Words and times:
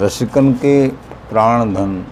रसिकन 0.00 0.52
के 0.62 0.76
प्राण 1.30 1.72
धन 1.74 2.04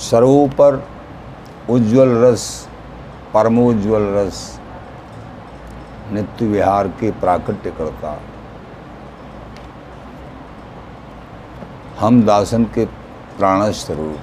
सर्वोपर 0.00 0.82
उज्जवल 1.70 2.14
रस 2.24 2.46
परमोज्वल 3.34 4.06
रस, 4.14 4.40
नित्य 6.12 6.46
विहार 6.46 6.88
के 7.00 7.10
प्राकट्य 7.20 7.70
करता 7.78 8.18
हम 12.00 12.22
दासन 12.26 12.64
के 12.74 12.84
प्राण 13.38 13.70
स्वरूप 13.72 14.18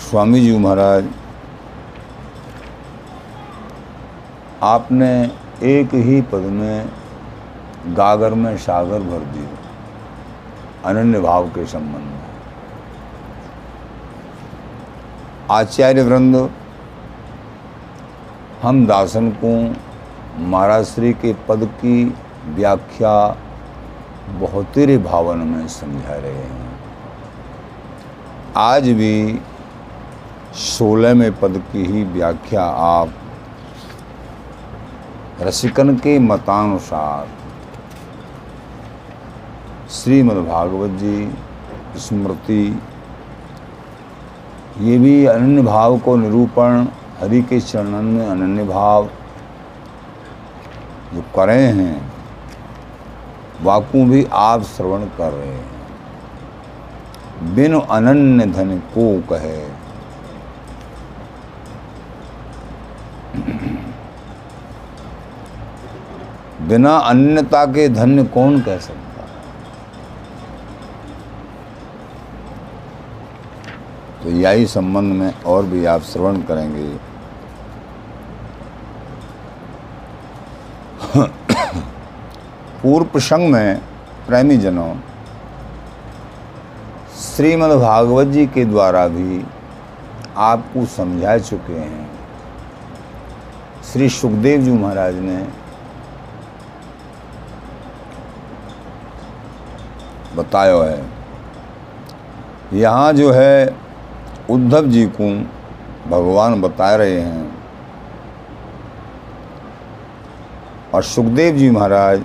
स्वामी 0.00 0.40
जी 0.40 0.56
महाराज, 0.58 1.08
आपने 4.62 5.10
एक 5.62 5.94
ही 5.94 6.20
पद 6.22 6.42
में 6.52 6.88
गागर 7.86 8.34
में 8.34 8.56
सागर 8.56 9.00
भर 9.00 9.24
दिया 9.32 10.90
अनन्य 10.90 11.20
भाव 11.20 11.48
के 11.48 11.64
संबंध 11.66 12.04
में। 12.04 12.26
आचार्य 15.50 16.02
वृंद, 16.02 16.36
हम 18.62 18.86
दासन 18.86 19.30
को 19.44 19.52
महाराज 20.44 20.84
श्री 20.84 21.12
के 21.12 21.32
पद 21.48 21.64
की 21.80 22.04
व्याख्या 22.48 23.14
बहुत 24.40 24.76
ही 24.76 24.98
भावन 24.98 25.38
में 25.38 25.68
समझा 25.68 26.14
रहे 26.14 26.32
हैं। 26.32 26.68
आज 28.56 28.88
भी 28.88 29.40
सोलह 30.54 31.14
में 31.14 31.32
पद 31.40 31.62
की 31.72 31.84
ही 31.84 32.04
व्याख्या 32.04 32.64
आप 32.64 33.08
रसिकन 35.40 35.96
के 35.96 36.18
मतानुसार। 36.18 37.28
श्रीमद्भागवत 39.90 40.90
जी, 40.90 41.32
स्मृति, 41.96 42.82
ये 44.78 44.98
भी 44.98 45.24
अनन्य 45.26 45.62
भाव 45.62 45.98
को 45.98 46.16
निरूपण, 46.16 46.86
हरि 47.20 47.42
के 47.42 47.60
चरणन 47.60 48.04
में 48.04 48.26
अनन्य 48.26 48.64
भाव 48.64 49.08
जो 51.14 51.20
करे 51.20 51.60
हैं, 51.60 52.12
वाकू 53.62 54.04
भी 54.04 54.26
आप 54.32 54.62
श्रवण 54.62 55.04
कर 55.04 55.32
रहे 55.32 55.48
हैं। 55.48 55.78
बिन 57.54 57.80
अनन्य 57.80 58.46
धन 58.46 58.78
को 58.78 59.20
कहे। 59.20 59.77
बिना 66.68 66.96
अन्यता 66.96 67.64
के 67.66 67.88
धन्य 67.88 68.24
कौन 68.24 68.60
कह 68.60 68.78
सकता? 68.78 69.26
तो 74.22 74.30
यही 74.30 74.66
संबंध 74.66 75.14
में 75.14 75.42
और 75.42 75.66
भी 75.66 75.84
आप 75.86 76.02
श्रवण 76.02 76.40
करेंगे। 76.42 76.88
पूर्व 82.82 83.04
प्रसंग 83.04 83.50
में 83.52 83.80
प्रेमी 84.26 84.56
जनों 84.56 84.94
श्रीमद् 87.18 87.72
भागवत 87.80 88.26
जी 88.26 88.46
के 88.46 88.64
द्वारा 88.64 89.06
भी 89.08 89.44
आपको 90.36 90.84
समझा 90.86 91.36
चुके 91.38 91.72
हैं। 91.72 92.08
श्री 93.84 94.08
सुखदेव 94.08 94.60
जी 94.60 94.72
महाराज 94.72 95.14
ने 95.14 95.36
बताया 100.38 100.74
है। 100.74 101.04
यहाँ 102.72 103.12
जो 103.12 103.30
है, 103.32 103.76
उद्धव 104.50 104.86
जी 104.86 105.06
को 105.06 105.28
भगवान 106.10 106.60
बता 106.60 106.96
रहे 106.96 107.20
हैं। 107.20 107.58
और 110.94 111.02
सुखदेव 111.02 111.56
जी 111.56 111.70
महाराज, 111.70 112.24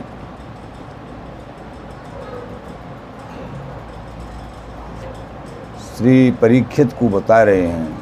श्री 5.97 6.31
परीक्षित 6.31 6.93
को 6.93 7.09
बता 7.09 7.43
रहे 7.43 7.67
हैं। 7.67 8.01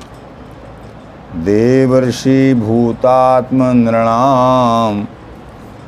देवर्षि 1.36 2.54
भूतात्म 2.54 3.64
नृणाम 3.64 5.08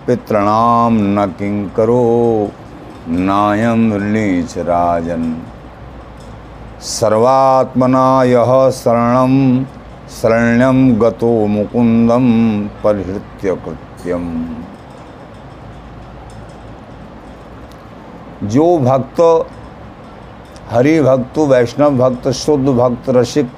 पितृणाम 0.07 0.97
न 1.19 1.25
किंकरो 1.39 2.03
नायम 2.43 2.62
नीच 3.07 4.57
राजन 4.57 5.23
सर्वात्मना 6.81 8.23
यह 8.23 8.69
शरणम 8.69 9.63
शरण्यम 10.09 10.99
गतो 10.99 11.31
मुकुंदम 11.47 12.27
परिहृत्य 12.83 13.55
कृत्यम। 13.55 14.23
जो 18.43 18.77
भक्त 18.77 19.21
हरि 20.71 21.01
भक्त 21.01 21.37
वैष्णव 21.37 21.97
भक्त, 21.97 22.27
शुद्ध 22.27 22.69
भक्त, 22.69 23.09
रसिक 23.09 23.51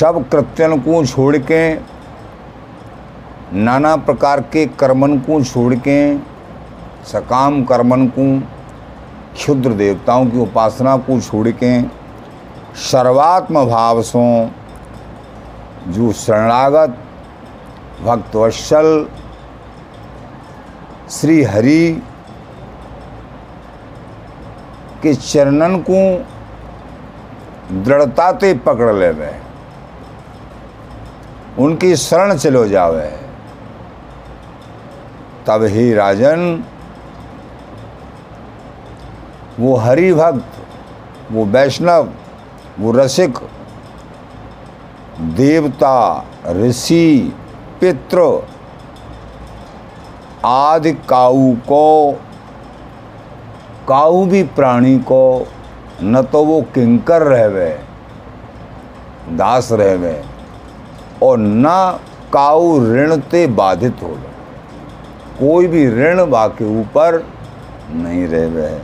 सब 0.00 0.28
कृत्यन 0.28 0.78
को 0.80 1.04
छोड़ 1.06 1.36
के 1.36 1.74
नाना 3.54 3.96
प्रकार 3.96 4.40
के 4.40 4.66
कर्मन 4.66 5.18
को 5.18 5.44
छोड़ 5.44 5.74
के 5.74 6.18
सकाम 7.04 7.64
कर्मन 7.64 8.06
को 8.06 8.24
क्षुद्र 9.34 9.70
देवताओं 9.70 10.26
की 10.26 10.38
उपासना 10.38 10.96
को 10.96 11.20
छोड़ 11.20 11.48
के 11.48 11.82
सर्वात्म 12.76 13.64
भाव 13.66 14.02
से 14.02 14.46
जो 15.88 16.12
शरणागत, 16.12 16.96
भक्तवत्सल 18.02 19.08
श्री 21.10 21.42
हरि 21.42 22.02
के 25.02 25.14
चरणन 25.14 25.76
को 25.90 26.26
दृढ़ता 27.84 28.32
ते 28.32 28.54
पकड़ 28.54 28.94
लेवे। 28.94 29.32
उनकी 31.58 31.96
शरण 31.96 32.36
चलो 32.36 32.66
जावे। 32.68 33.29
तब 35.50 35.62
ही 35.64 35.92
राजन। 35.94 36.64
वो 39.60 39.74
हरि 39.76 40.12
भक्त, 40.14 40.58
वो 41.32 41.44
वैष्णव, 41.46 42.08
वो 42.80 42.92
रसिक, 42.92 43.38
देवता, 45.36 45.96
ऋषि, 46.50 47.32
पितृ, 47.80 48.20
आदि 50.46 50.92
काऊ 51.08 51.52
को, 51.68 52.12
काऊ 53.88 54.24
भी 54.26 54.42
प्राणी 54.56 54.98
को 55.02 55.46
न 56.02 56.22
तो 56.22 56.44
वो 56.44 56.60
किंकर 56.74 57.22
रहवे, 57.22 57.70
दास 59.36 59.72
रहवे, 59.72 60.20
और 61.22 61.38
न 61.38 61.64
काऊ 62.32 62.78
ऋण 62.86 63.16
ते 63.30 63.46
बाधित 63.46 64.02
हो 64.02 64.16
कोई 65.40 65.66
भी 65.66 65.86
ऋण 65.90 66.30
बाके 66.30 66.64
ऊपर 66.80 67.22
नहीं 67.90 68.26
रहवे 68.28 68.62
है 68.62 68.80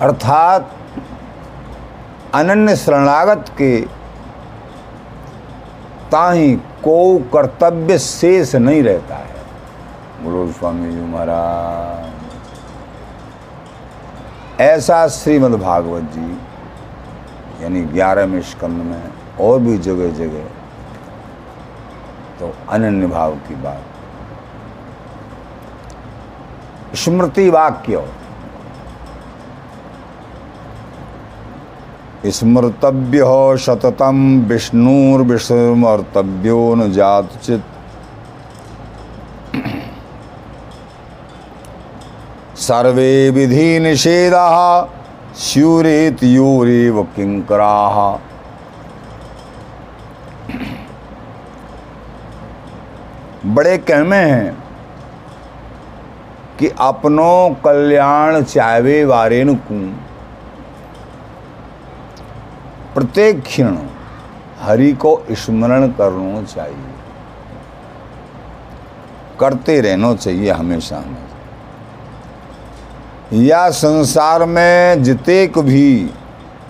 अर्थात 0.00 0.70
अनन्य 2.34 2.76
शरणागत 2.76 3.50
के 3.58 3.80
ताही 6.12 6.54
को 6.84 7.18
कर्तव्य 7.32 7.98
शेष 7.98 8.54
नहीं 8.54 8.82
रहता 8.82 9.16
है। 9.16 10.24
बोलो 10.24 10.46
स्वामी 10.52 10.90
जी 10.92 11.00
महाराज, 11.02 12.10
ऐसा 14.60 15.06
श्रीमद् 15.08 15.54
भागवत 15.62 16.10
जी, 16.14 16.30
यानी 17.62 17.80
ग्यारहवें 17.92 18.42
स्कंद 18.42 18.82
में 18.82 19.02
और 19.40 19.58
भी 19.60 19.76
जगह 19.78 20.12
जगह 20.14 20.61
तो 22.42 22.54
अनन्य 22.70 23.06
भाव 23.06 23.34
की 23.48 23.54
बात। 23.54 23.82
स्मृति 26.96 27.50
वाक्य। 27.50 28.04
स्मर्तव्य 32.26 33.24
सततम 33.58 34.44
विष्णुर्विस्मर्तव्यो 34.48 36.74
न 36.74 36.92
जातचित 36.92 37.62
सर्वे 42.56 43.30
विधि 43.30 43.78
निषेधा 43.78 44.88
स्यूरेत 45.36 46.22
योरेव 46.22 47.08
किंकरा 47.16 48.18
बड़े 53.54 53.78
कहमे 53.78 54.16
हैं 54.16 54.64
कि 56.58 56.68
अपनो 56.80 57.56
कल्याण 57.64 58.42
चाहवे 58.42 59.04
वारेन 59.04 59.54
को। 59.54 59.78
प्रत्येक 62.94 63.42
क्षण 63.42 63.76
हरि 64.60 64.92
को 64.92 65.26
स्मरण 65.30 65.88
करना 65.88 66.42
चाहिए। 66.42 66.90
करते 69.40 69.80
रहना 69.80 70.14
चाहिए 70.14 70.50
हमेशा 70.50 70.96
हमें 70.96 71.30
या 73.44 73.70
संसार 73.70 74.44
में 74.44 75.02
जितेक 75.02 75.58
भी 75.58 76.10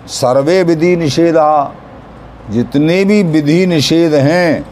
सर्वे 0.06 0.62
विधि 0.62 0.96
निषेधा, 0.96 1.74
जितने 2.50 3.04
भी 3.04 3.22
विधि 3.22 3.66
निषेध 3.66 4.14
हैं 4.14 4.71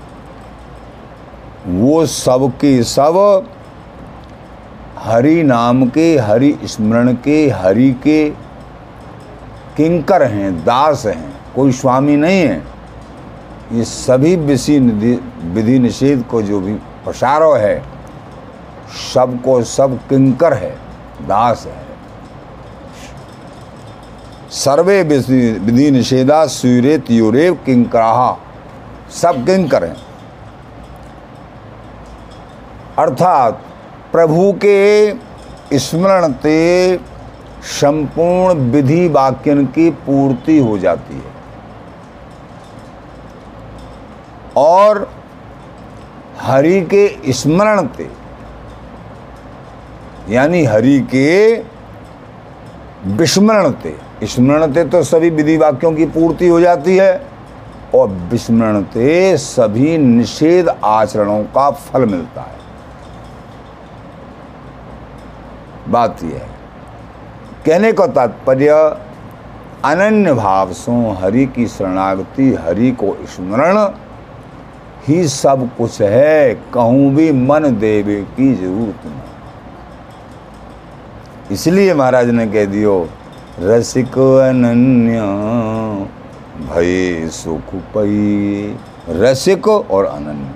वो 1.67 2.05
सब 2.07 2.51
के 2.57 2.83
सब 2.83 3.47
हरि 4.99 5.43
नाम 5.43 5.89
के, 5.89 6.17
हरि 6.19 6.59
स्मरण 6.65 7.13
के, 7.15 7.49
हरि 7.49 7.91
के 8.03 8.29
किंकर 9.77 10.23
हैं, 10.23 10.53
दास 10.65 11.07
हैं, 11.07 11.33
कोई 11.57 11.73
स्वामी 11.73 12.17
नहीं 12.17 12.41
है। 12.41 12.63
ये 13.73 13.85
सभी 13.85 14.35
विधि 14.37 14.79
विधि 15.45 15.79
निषेध 15.79 16.25
को 16.25 16.43
जो 16.43 16.61
भी 16.61 16.75
प्रसारो 17.05 17.53
है, 17.53 17.83
सबको 19.15 19.63
सब 19.63 19.99
किंकर 20.09 20.55
है, 20.55 20.71
दास 21.23 21.67
है। 21.67 21.89
सर्वे 24.51 25.03
विधि 25.03 25.91
निषेधा 25.91 26.47
सूर्य 26.47 26.99
त्योरेव 26.99 27.55
किंकराहा, 27.67 28.37
सब 29.13 29.45
किंकर 29.47 29.85
हैं। 29.85 30.10
अर्थात 33.01 33.63
प्रभु 34.13 34.53
के 34.65 35.79
स्मरण 35.79 36.33
ते 36.43 36.59
संपूर्ण 37.73 38.71
विधि 38.73 39.07
वाक्यन 39.09 39.65
की 39.69 39.91
पूर्ति 40.07 40.59
हो 40.59 40.79
जाती 40.79 41.15
है। 41.15 41.33
और 44.59 45.09
हरि 46.41 46.81
के 46.85 47.33
स्मरण 47.33 47.87
ते 47.97 48.09
यानी 50.29 50.65
हरि 50.65 50.99
के 51.15 51.31
विस्मरण 53.17 53.71
ते 53.83 53.97
स्मरण 54.27 54.73
ते 54.73 54.85
तो 54.87 55.03
सभी 55.05 55.31
विधि 55.33 55.57
वाक्यों 55.57 55.93
की 55.93 56.07
पूर्ति 56.09 56.49
हो 56.49 56.61
जाती 56.61 56.97
है, 56.97 57.13
और 57.95 58.09
विस्मरण 58.31 58.83
से 58.95 59.37
सभी 59.39 59.97
निषेध 59.99 60.69
आचरणों 60.69 61.43
का 61.55 61.71
फल 61.71 62.05
मिलता 62.07 62.43
है। 62.43 62.60
बात 65.91 66.23
यह 66.25 66.35
है। 66.35 66.49
कहने 67.67 67.93
का 67.93 68.07
तात्पर्य, 68.07 68.71
अनन्य 69.85 70.33
भाव 70.35 70.73
सो 70.73 70.93
हरि 71.13 71.47
की 71.47 71.67
शरणागति, 71.67 72.53
हरि 72.55 72.91
को 72.93 73.17
स्मरण, 73.27 73.79
ही 75.09 75.29
सब 75.29 75.69
कुछ 75.79 76.01
है, 76.03 76.55
कहूँ 76.75 77.15
भी 77.15 77.33
मन 77.33 77.77
देवे 77.81 78.21
की 78.37 78.55
ज़रूरत 78.55 79.07
नहीं 79.07 79.29
इसलिए 81.53 81.95
महाराज 81.95 82.29
ने 82.29 82.47
कह 82.47 82.65
दियो, 82.65 83.09
रसिक 83.61 84.19
अनन्य, 84.19 85.21
भय 86.67 87.29
सुख 87.29 87.75
पई। 87.95 88.77
रसिक 89.09 89.69
और 89.69 90.05
अनन्य। 90.05 90.55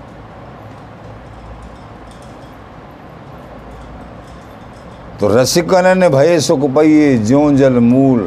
तो 5.25 5.29
रसिक 5.29 5.75
अनन्य 5.75 6.09
भय 6.09 6.41
सुख 6.41 6.61
पई 6.75 7.19
ज्यो 7.19 7.53
जल 7.53 7.73
मूल। 7.73 8.21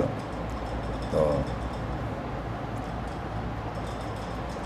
तो 1.13 1.43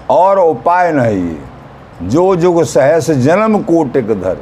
और 0.09 0.39
उपाय 0.39 0.91
नहीं। 0.91 1.35
जो 2.09 2.35
जुग 2.35 2.63
सहस 2.63 3.11
जन्म 3.11 3.59
कोटिक 3.63 4.07
धर। 4.21 4.37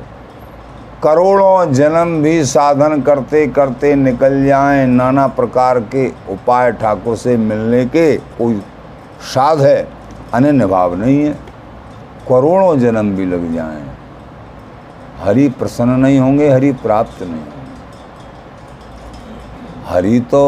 करोड़ों 1.04 1.74
जन्म 1.74 2.24
भी 2.24 2.46
साधन 2.46 3.02
करते 3.02 3.48
करते 3.48 3.96
निकल 3.96 4.46
जाएँ 4.46 4.88
नाना 4.88 5.28
प्रकार 5.28 5.80
के 5.80 6.08
उपाय 6.10 6.72
ठाकुर 6.72 7.16
से 7.16 7.38
मिलने 7.38 7.86
के 7.86 8.18
कोई 8.18 8.62
साध 9.34 9.62
है 9.62 9.88
अनन्य 10.34 10.66
भाव 10.66 10.96
नहीं 10.96 11.24
है। 11.24 11.34
करोड़ों 12.30 12.80
जन्म 12.80 13.16
भी 13.16 13.26
लग 13.26 13.54
जाएँ। 13.56 13.84
हरि 15.22 15.50
प्रसन्न 15.50 16.00
नहीं 16.00 16.20
होंगे, 16.20 16.50
हरि 16.50 16.72
प्राप्त 16.72 17.24
नहीं 17.24 17.59
हरि 19.90 20.20
तो 20.32 20.44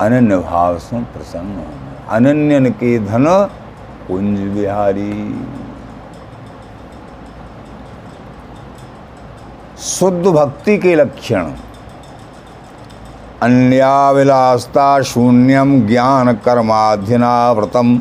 अनन्य 0.00 0.36
भाव 0.38 0.78
से 0.78 0.98
प्रसन्न। 1.04 1.54
होंगे 1.56 1.94
अनन्यन 2.08 2.70
के 2.72 2.98
धन 2.98 3.24
कुंज 4.08 4.38
बिहारी 4.54 5.12
शुद्ध 9.78 10.26
भक्ति 10.26 10.76
के 10.78 10.94
लक्षण। 10.94 11.52
अन्याविलासता 13.42 14.88
शून्यम 15.02 15.80
ज्ञान 15.86 16.32
कर्माध्यनाव्रतम 16.44 18.00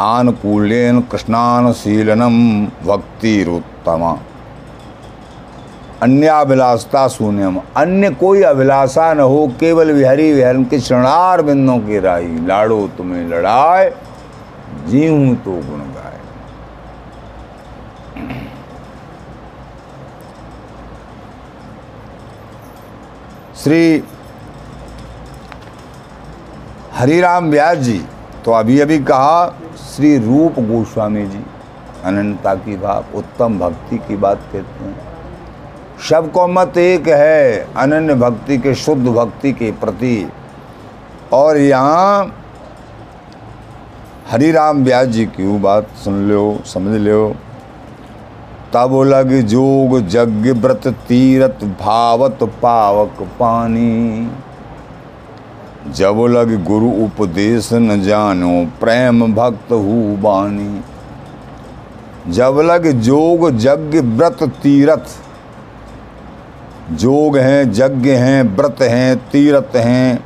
आनुकूल्यन 0.00 1.00
कृष्णानुशीलनम 1.02 2.66
भक्तिरुत्तमा। 2.86 4.12
अन्याभिलाषता 6.02 7.06
शून्यम। 7.08 7.58
अन्य 7.76 8.10
कोई 8.10 8.42
अभिलाषा 8.42 9.12
न 9.14 9.20
हो, 9.20 9.46
केवल 9.60 9.92
विहरी 9.92 10.32
विहरन 10.32 10.64
के 10.64 10.80
शरणार 10.80 11.42
बिंदों 11.42 11.78
की 11.80 11.98
राही। 11.98 12.46
लाड़ो, 12.46 12.86
तुम्हें 12.88 13.28
लड़ाए 13.28 13.90
जीव 14.88 15.34
तो 15.44 15.50
गुण 15.50 15.80
गाय 15.92 16.10
श्री 23.56 24.02
हरिराम 26.92 27.50
व्यास 27.50 27.78
जी 27.78 28.00
तो 28.44 28.52
अभी 28.52 28.80
अभी 28.80 28.98
कहा, 29.00 29.46
श्री 29.86 30.16
रूप 30.18 30.58
गोस्वामी 30.60 31.26
जी 31.26 31.44
अनंतता 32.04 32.54
की 32.56 32.76
बात, 32.76 33.14
उत्तम 33.14 33.58
भक्ति 33.58 33.98
की 33.98 34.16
बात 34.16 34.38
कहते 34.52 34.84
हैं। 34.84 35.11
सबको 36.08 36.48
मत 36.48 36.78
एक 36.78 37.08
है, 37.08 37.68
अनन्य 37.76 38.14
भक्ति 38.14 38.58
के, 38.58 38.74
शुद्ध 38.74 39.08
भक्ति 39.08 39.52
के 39.52 39.72
प्रति। 39.72 40.32
और 41.32 41.56
यहाँ 41.56 42.36
हरिराम 44.30 44.84
व्यास 44.84 45.06
जी 45.06 45.26
की 45.26 45.58
बात 45.58 45.86
सुन 46.04 46.14
लो, 46.14 46.58
समझ 46.66 47.00
लो। 47.00 47.34
तब 48.72 49.02
लग 49.06 49.40
जोग 49.40 50.00
जग 50.00 50.58
व्रत 50.58 50.86
तीरथ 50.86 51.64
भावत 51.64 52.38
पावक 52.42 53.16
पानी। 53.20 54.30
जब 55.90 56.26
लग 56.28 56.64
गुरु 56.64 56.90
उपदेश 56.90 57.72
न 57.72 58.02
जानो, 58.02 58.66
प्रेम 58.80 59.34
भक्त 59.34 59.72
हु 59.72 60.16
बानी। 60.16 60.80
जब 62.32 62.60
लग 62.64 62.86
जोग 62.86 63.54
यज्ञ 63.54 64.00
व्रत 64.00 64.38
तीरथ 64.42 65.31
जोग 66.90 67.36
हैं, 67.36 67.62
यज्ञ 67.74 68.10
हैं, 68.10 68.42
व्रत 68.56 68.82
हैं, 68.82 69.16
तीरथ 69.30 69.76
हैं, 69.76 70.24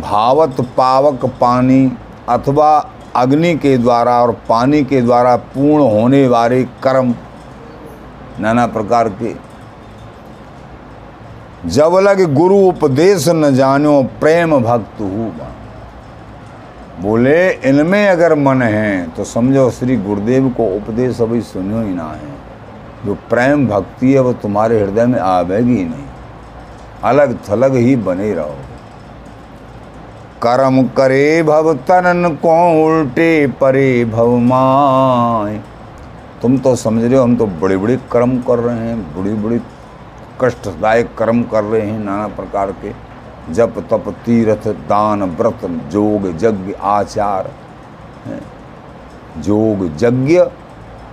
भावत 0.00 0.60
पावक 0.76 1.24
पानी 1.40 1.92
अथवा 2.28 2.68
अग्नि 3.16 3.54
के 3.54 3.76
द्वारा 3.78 4.20
और 4.22 4.32
पानी 4.48 4.82
के 4.84 5.00
द्वारा 5.00 5.36
पूर्ण 5.36 5.90
होने 5.92 6.26
वाले 6.28 6.62
कर्म 6.82 7.14
नाना 8.40 8.66
प्रकार 8.66 9.08
के। 9.22 9.34
जब 11.68 11.98
लग 12.02 12.22
गुरु 12.34 12.56
उपदेश 12.58 13.28
न 13.28 13.54
जानो, 13.54 14.02
प्रेम 14.20 14.58
भक्त 14.58 15.00
हूँ 15.00 15.32
बोले, 17.00 17.50
इनमें 17.50 18.08
अगर 18.08 18.34
मन 18.34 18.62
है 18.62 19.10
तो 19.10 19.24
समझो 19.24 19.70
श्री 19.70 19.96
गुरुदेव 19.96 20.48
को 20.48 20.66
उपदेश 20.76 21.20
अभी 21.20 21.40
सुनो 21.40 21.82
ही 21.82 21.94
ना 21.94 22.04
है। 22.04 22.35
जो 23.06 23.14
प्रेम 23.30 23.66
भक्ति 23.68 24.12
है 24.12 24.20
वो 24.20 24.32
तुम्हारे 24.32 24.80
हृदय 24.80 25.06
में 25.06 25.18
आवेगी 25.20 25.84
नहीं। 25.84 26.04
अलग 27.04 27.38
थलग 27.48 27.74
ही 27.76 27.96
बने 27.96 28.32
रहो। 28.34 28.56
कर्म 30.42 30.82
करे 30.88 31.42
भव 31.42 31.72
तनन 31.88 32.28
को 32.34 32.54
उल्टे 32.84 33.46
परे 33.60 34.04
भव 34.04 34.36
माए। 34.38 35.56
तुम 36.42 36.58
तो 36.58 36.74
समझ 36.76 37.04
रहे 37.04 37.16
हो 37.16 37.22
हम 37.22 37.36
तो 37.36 37.46
बड़े 37.46 37.76
बड़े 37.76 37.96
कर्म 38.12 38.38
कर 38.42 38.58
रहे 38.58 38.78
हैं 38.78 39.00
बड़ी 39.14 39.34
बड़ी 39.34 39.60
कष्टदायक 40.40 41.14
कर्म 41.18 41.42
कर 41.42 41.64
रहे 41.64 41.80
हैं 41.82 41.98
नाना 41.98 42.26
प्रकार 42.28 42.72
के। 42.72 42.92
जप, 43.52 43.74
तप, 43.90 44.08
तीर्थ, 44.26 44.68
दान, 44.88 45.22
व्रत, 45.36 45.64
जोग, 45.88 46.26
यज्ञ, 46.42 46.72
आचार 46.82 47.50
जोग, 49.38 49.84
यज्ञ 50.02 50.40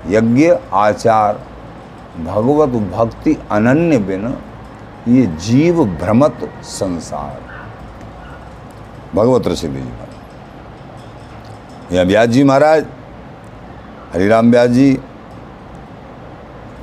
यज्ञ, 0.07 0.53
आचार। 0.73 1.39
भगवत 2.15 2.70
भक्ति 2.91 3.38
अनन्य 3.51 3.98
बिन, 4.00 4.34
ये 5.08 5.25
जीव 5.41 5.84
भ्रमत 5.86 6.50
संसार। 6.63 7.41
भगवत 9.15 9.48
ऋषि 9.48 9.67
जी 9.67 9.79
महाराज। 9.79 11.93
यहाँ 11.93 12.05
व्यास 12.05 12.29
जी 12.29 12.43
महाराज, 12.43 12.86
हरिराम 14.13 14.51
व्यास 14.51 14.70
जी 14.70 14.93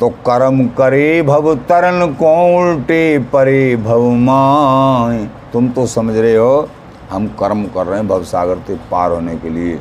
तो 0.01 0.09
कर्म 0.27 0.67
करे 0.79 1.23
भव 1.23 1.55
तरन 1.69 2.15
को 2.15 2.35
उल्टे 2.59 3.19
परे 3.33 3.77
भव 3.77 4.11
माए। 4.19 5.25
तुम 5.53 5.69
तो 5.71 5.87
समझ 5.87 6.17
रहे 6.17 6.37
हो, 6.37 6.69
हम 7.11 7.27
कर्म 7.41 7.65
कर 7.67 7.87
रहे 7.87 7.99
हैं 7.99 8.09
भव 8.09 8.25
सागर 8.25 8.59
से 8.67 8.75
पार 8.91 9.13
होने 9.13 9.37
के 9.37 9.49
लिए। 9.49 9.81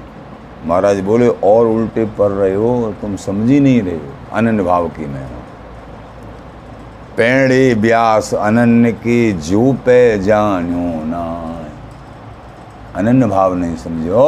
महाराज 0.65 0.99
बोले, 1.01 1.27
और 1.27 1.67
उल्टे 1.67 2.05
पड़ 2.17 2.31
रहे 2.31 2.55
हो, 2.55 2.93
तुम 3.01 3.15
समझ 3.17 3.49
ही 3.49 3.59
नहीं 3.59 3.81
रहे 3.81 3.95
हो, 3.95 4.13
अनन्य 4.33 4.63
भाव 4.63 4.87
की 4.89 5.05
मैं 5.05 5.38
पेड़े 7.19 7.73
व्यास 7.75 8.33
अनन्य 8.33 8.91
के 8.91 9.31
जो 9.45 9.71
पे 9.85 9.97
जानो 10.19 11.03
ना 11.05 11.23
अनन्य 12.95 13.25
भाव 13.27 13.53
नहीं 13.55 13.75
समझो 13.75 14.27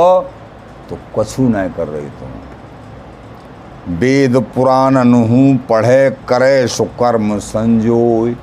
तो 0.89 0.98
कछु 1.17 1.43
नहीं 1.50 1.69
कर 1.69 1.88
रही 1.88 2.10
तुम। 2.19 3.95
वेद 3.95 4.36
पुराण 4.55 4.95
अनुहू 4.95 5.39
पढ़े 5.69 6.10
करे 6.29 6.67
सुकर्म 6.67 7.38
संजोय। 7.39 8.36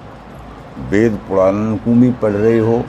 वेद 0.91 1.19
पुराण 1.29 1.77
को 1.77 1.95
भी 1.95 2.11
पढ़ 2.13 2.33
रहे 2.33 2.59
हो, 2.59 2.83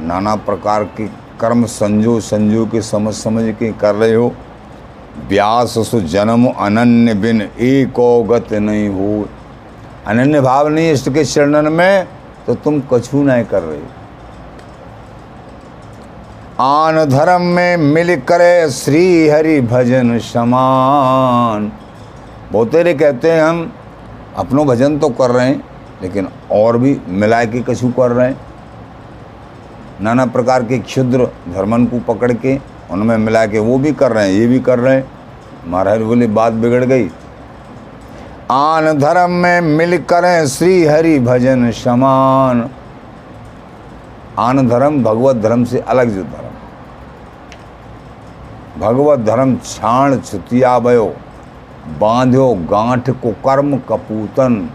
नाना 0.00 0.34
प्रकार 0.44 0.84
के 0.96 1.06
कर्म 1.40 1.64
संजो 1.66 2.18
संजो 2.20 2.66
के 2.66 2.82
समझ 2.82 3.14
समझ 3.14 3.44
के 3.54 3.72
कर 3.72 3.94
रहे 3.94 4.14
हो। 4.14 4.32
व्यास 5.28 5.78
सु 5.90 6.00
जन्म 6.08 6.46
अनन्य 6.48 7.14
बिन 7.14 7.42
एक 7.42 8.00
गत 8.30 8.52
नहीं 8.52 8.88
हो 8.88 9.26
अनन्य 10.08 10.40
भाव 10.40 10.68
नहीं 10.68 10.92
इष्ट 10.92 11.08
के 11.08 11.24
चरणन 11.24 11.72
में 11.72 12.06
तो 12.46 12.54
तुम 12.54 12.80
कछु 12.92 13.22
नहीं 13.22 13.44
कर 13.44 13.62
रहे 13.62 13.80
आन 16.60 17.04
धर्म 17.04 17.42
में 17.46 17.76
मिल 17.76 18.14
करे 18.20 18.70
श्री 18.70 19.28
हरि 19.28 19.60
भजन 19.60 20.18
समान। 20.18 21.70
बहुतेरे 22.52 22.94
कहते 22.94 23.30
हैं 23.30 23.42
हम, 23.42 23.72
अपनों 24.36 24.66
भजन 24.66 24.98
तो 24.98 25.08
कर 25.08 25.30
रहे 25.30 25.46
हैं, 25.46 25.62
लेकिन 26.02 26.28
और 26.52 26.78
भी 26.78 26.96
मिला 27.08 27.44
के 27.44 27.60
कछु 27.60 27.88
कर 27.88 28.10
रहे 28.10 28.28
हैं। 28.28 28.36
नाना 30.00 30.26
प्रकार 30.26 30.62
के 30.62 30.78
क्षुद्र 30.78 31.26
धर्मन 31.48 31.86
को 31.86 31.98
पकड़ 32.08 32.32
के, 32.32 32.58
उनमें 32.90 33.16
मिला 33.18 33.46
के 33.46 33.58
वो 33.58 33.78
भी 33.78 33.92
कर 33.92 34.12
रहे 34.12 34.26
हैं, 34.26 34.40
ये 34.40 34.46
भी 34.46 34.60
कर 34.60 34.78
रहे 34.78 34.94
हैं। 34.94 35.04
महाराज 35.66 36.02
बोले, 36.02 36.26
बात 36.26 36.52
बिगड़ 36.52 36.84
गई। 36.84 37.08
आन 38.50 38.98
धर्म 38.98 39.30
में 39.32 39.60
मिल 39.60 39.96
करें 40.02 40.46
श्री 40.46 40.84
हरि 40.84 41.18
भजन 41.20 41.70
समान। 41.70 42.68
आन 44.38 44.68
धर्म 44.68 45.02
भगवत 45.04 45.36
धर्म 45.36 45.64
से 45.64 45.78
अलग 45.78 46.10
जो 46.10 46.22
धर्म। 46.24 46.56
भगवत 48.80 49.18
धर्म 49.18 49.56
छाण 49.64 50.18
छुतिया 50.20 50.78
बयो 50.78 51.06
बांध्यो 52.00 52.54
गांठ 52.70 53.10
को 53.10 53.32
कर्म 53.46 53.76
कपूतन। 53.88 54.68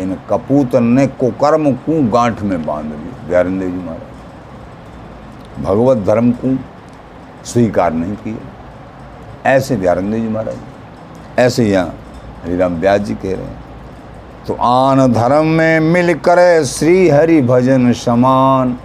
इन 0.00 0.16
कपूतन 0.30 0.84
ने 0.84 1.06
कुकर्म 1.06 1.72
को 1.72 2.02
गांठ 2.10 2.42
में 2.42 2.64
बाँध 2.66 2.86
ली 2.86 3.28
दयानंद 3.28 3.62
जी 3.62 3.78
महाराज। 3.78 5.64
भगवत 5.64 6.06
धर्म 6.06 6.32
को? 6.34 6.56
स्वीकार 7.44 7.92
नहीं 7.92 8.16
किया। 8.16 9.50
ऐसे 9.50 9.76
व्यारंदे 9.76 10.20
जी 10.20 10.28
महाराज। 10.28 11.38
ऐसे 11.38 11.64
यहाँ 11.64 11.94
हरिराम 12.44 12.74
व्यास 12.74 13.00
जी 13.00 13.14
कह 13.14 13.34
रहे 13.34 13.44
हैं 13.44 13.60
तो 14.46 14.54
आन 14.60 15.12
धर्म 15.12 15.46
में 15.48 15.80
मिल 15.80 16.14
करे 16.18 16.64
श्री 16.64 17.08
हरि 17.08 17.40
भजन 17.42 17.92
समान। 17.92 18.76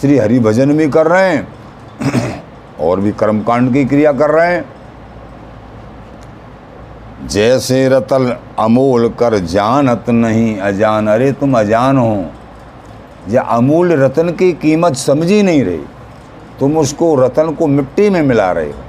श्री 0.00 0.16
हरि 0.18 0.38
भजन 0.38 0.76
भी 0.76 0.88
कर 0.88 1.06
रहे 1.06 1.28
हैं, 1.28 2.42
और 2.80 3.00
भी 3.00 3.12
कर्मकांड 3.12 3.72
की 3.72 3.84
क्रिया 3.84 4.12
कर 4.12 4.30
रहे 4.30 4.54
हैं। 4.54 4.64
जैसे 7.28 7.88
रतल 7.88 8.36
अमोल 8.58 9.08
कर 9.10 9.38
जानत 9.46 10.10
नहीं 10.10 10.58
अजान, 10.60 11.06
अरे 11.06 11.32
तुम 11.32 11.58
अजान 11.58 11.98
हो, 11.98 12.24
या 13.28 13.42
अमूल्य 13.42 13.96
रतन 13.96 14.28
की 14.32 14.52
कीमत 14.52 14.96
समझ 14.96 15.28
ही 15.28 15.42
नहीं 15.42 15.64
रही, 15.64 15.84
तुम 16.60 16.78
उसको 16.78 17.14
रतन 17.16 17.54
को 17.54 17.66
मिट्टी 17.66 18.10
में 18.10 18.22
मिला 18.22 18.50
रहे 18.52 18.70
हो, 18.70 18.84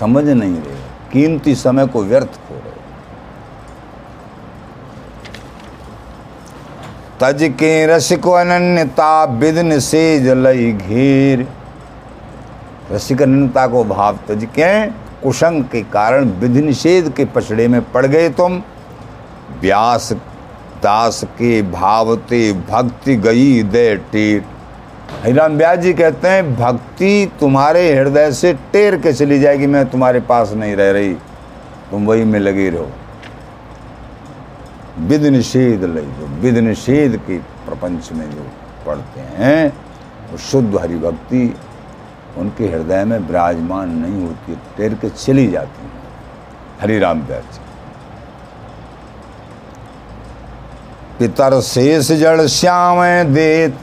समझ 0.00 0.24
नहीं 0.24 0.54
रहे 0.54 0.78
कीमती 1.12 1.54
समय 1.54 1.86
को 1.86 2.02
व्यर्थ 2.02 2.40
हो 2.50 2.54
रहे 2.54 2.68
तज 7.22 7.42
के 7.52 7.86
रस 7.86 8.12
को 8.12 8.30
अनन्यता 8.30 9.24
विदन 9.24 9.78
से 9.78 10.18
जलई 10.20 10.72
घेर। 10.72 11.46
रसिक 12.92 13.22
अनन्यता 13.22 13.66
को 13.66 13.82
भाव 13.84 14.18
तज 14.28 14.46
के 14.58 14.86
कुशंग 15.22 15.64
के 15.64 15.82
कारण 15.82 16.30
विधि 16.40 16.62
निषेध 16.62 17.12
के 17.12 17.24
पछड़े 17.24 17.66
में 17.68 17.80
पड़ 17.92 18.06
गए 18.06 18.28
तुम। 18.28 18.62
व्यास, 19.60 20.12
दास 20.82 21.24
के 21.24 21.60
भावते 21.62 22.52
भक्ति 22.52 23.16
गई 23.16 23.62
दे 23.62 23.94
टेट 24.12 24.44
हरिराम 25.22 25.52
व्यास 25.52 25.78
जी 25.78 25.92
कहते 25.92 26.28
हैं, 26.28 26.54
भक्ति 26.56 27.30
तुम्हारे 27.40 27.82
हृदय 27.94 28.32
से 28.32 28.52
टेर 28.72 28.96
के 28.96 29.12
चली 29.12 29.38
जाएगी, 29.40 29.66
मैं 29.66 29.84
तुम्हारे 29.90 30.20
पास 30.20 30.52
नहीं 30.52 30.76
रह 30.76 30.90
रही। 30.90 31.12
तुम 31.90 32.06
वही 32.06 32.24
में 32.24 32.38
लगे 32.40 32.68
रहो। 32.70 32.90
विध 35.00 35.24
निषेध 35.24 35.80
जो 35.80 36.26
विध 36.26 36.58
निषेध 36.58 37.16
के 37.16 37.38
प्रपंच 37.38 38.12
में 38.12 38.30
जो 38.30 38.50
पढ़ते 38.86 39.20
हैं, 39.20 39.72
वो 40.30 40.38
शुद्ध 40.38 40.78
हरि 40.80 40.94
भक्ति 40.94 41.56
उनके 42.36 42.68
हृदय 42.68 43.04
में 43.04 43.18
विराजमान 43.18 43.88
नहीं 43.90 44.26
होती 44.26 44.58
टेर 44.76 44.94
के 44.94 45.10
चली 45.10 45.50
जाती 45.50 45.82
है। 45.82 45.90
हरिराम 46.80 47.22
व्यास 47.22 47.42
जी। 47.42 47.60
पितर 51.18 51.60
शेष 51.60 52.12
जड़ 52.12 52.40
श्याम 52.40 52.98
देत। 53.34 53.78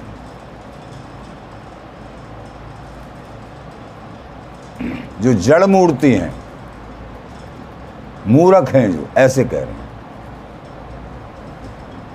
जो 5.21 5.33
जड़ 5.33 5.65
मूर्ति 5.65 6.13
हैं, 6.13 6.35
मूरख 8.27 8.69
हैं 8.69 8.91
जो, 8.91 9.09
ऐसे 9.17 9.43
कह 9.43 9.59
रहे 9.59 9.71
हैं। 9.71 9.86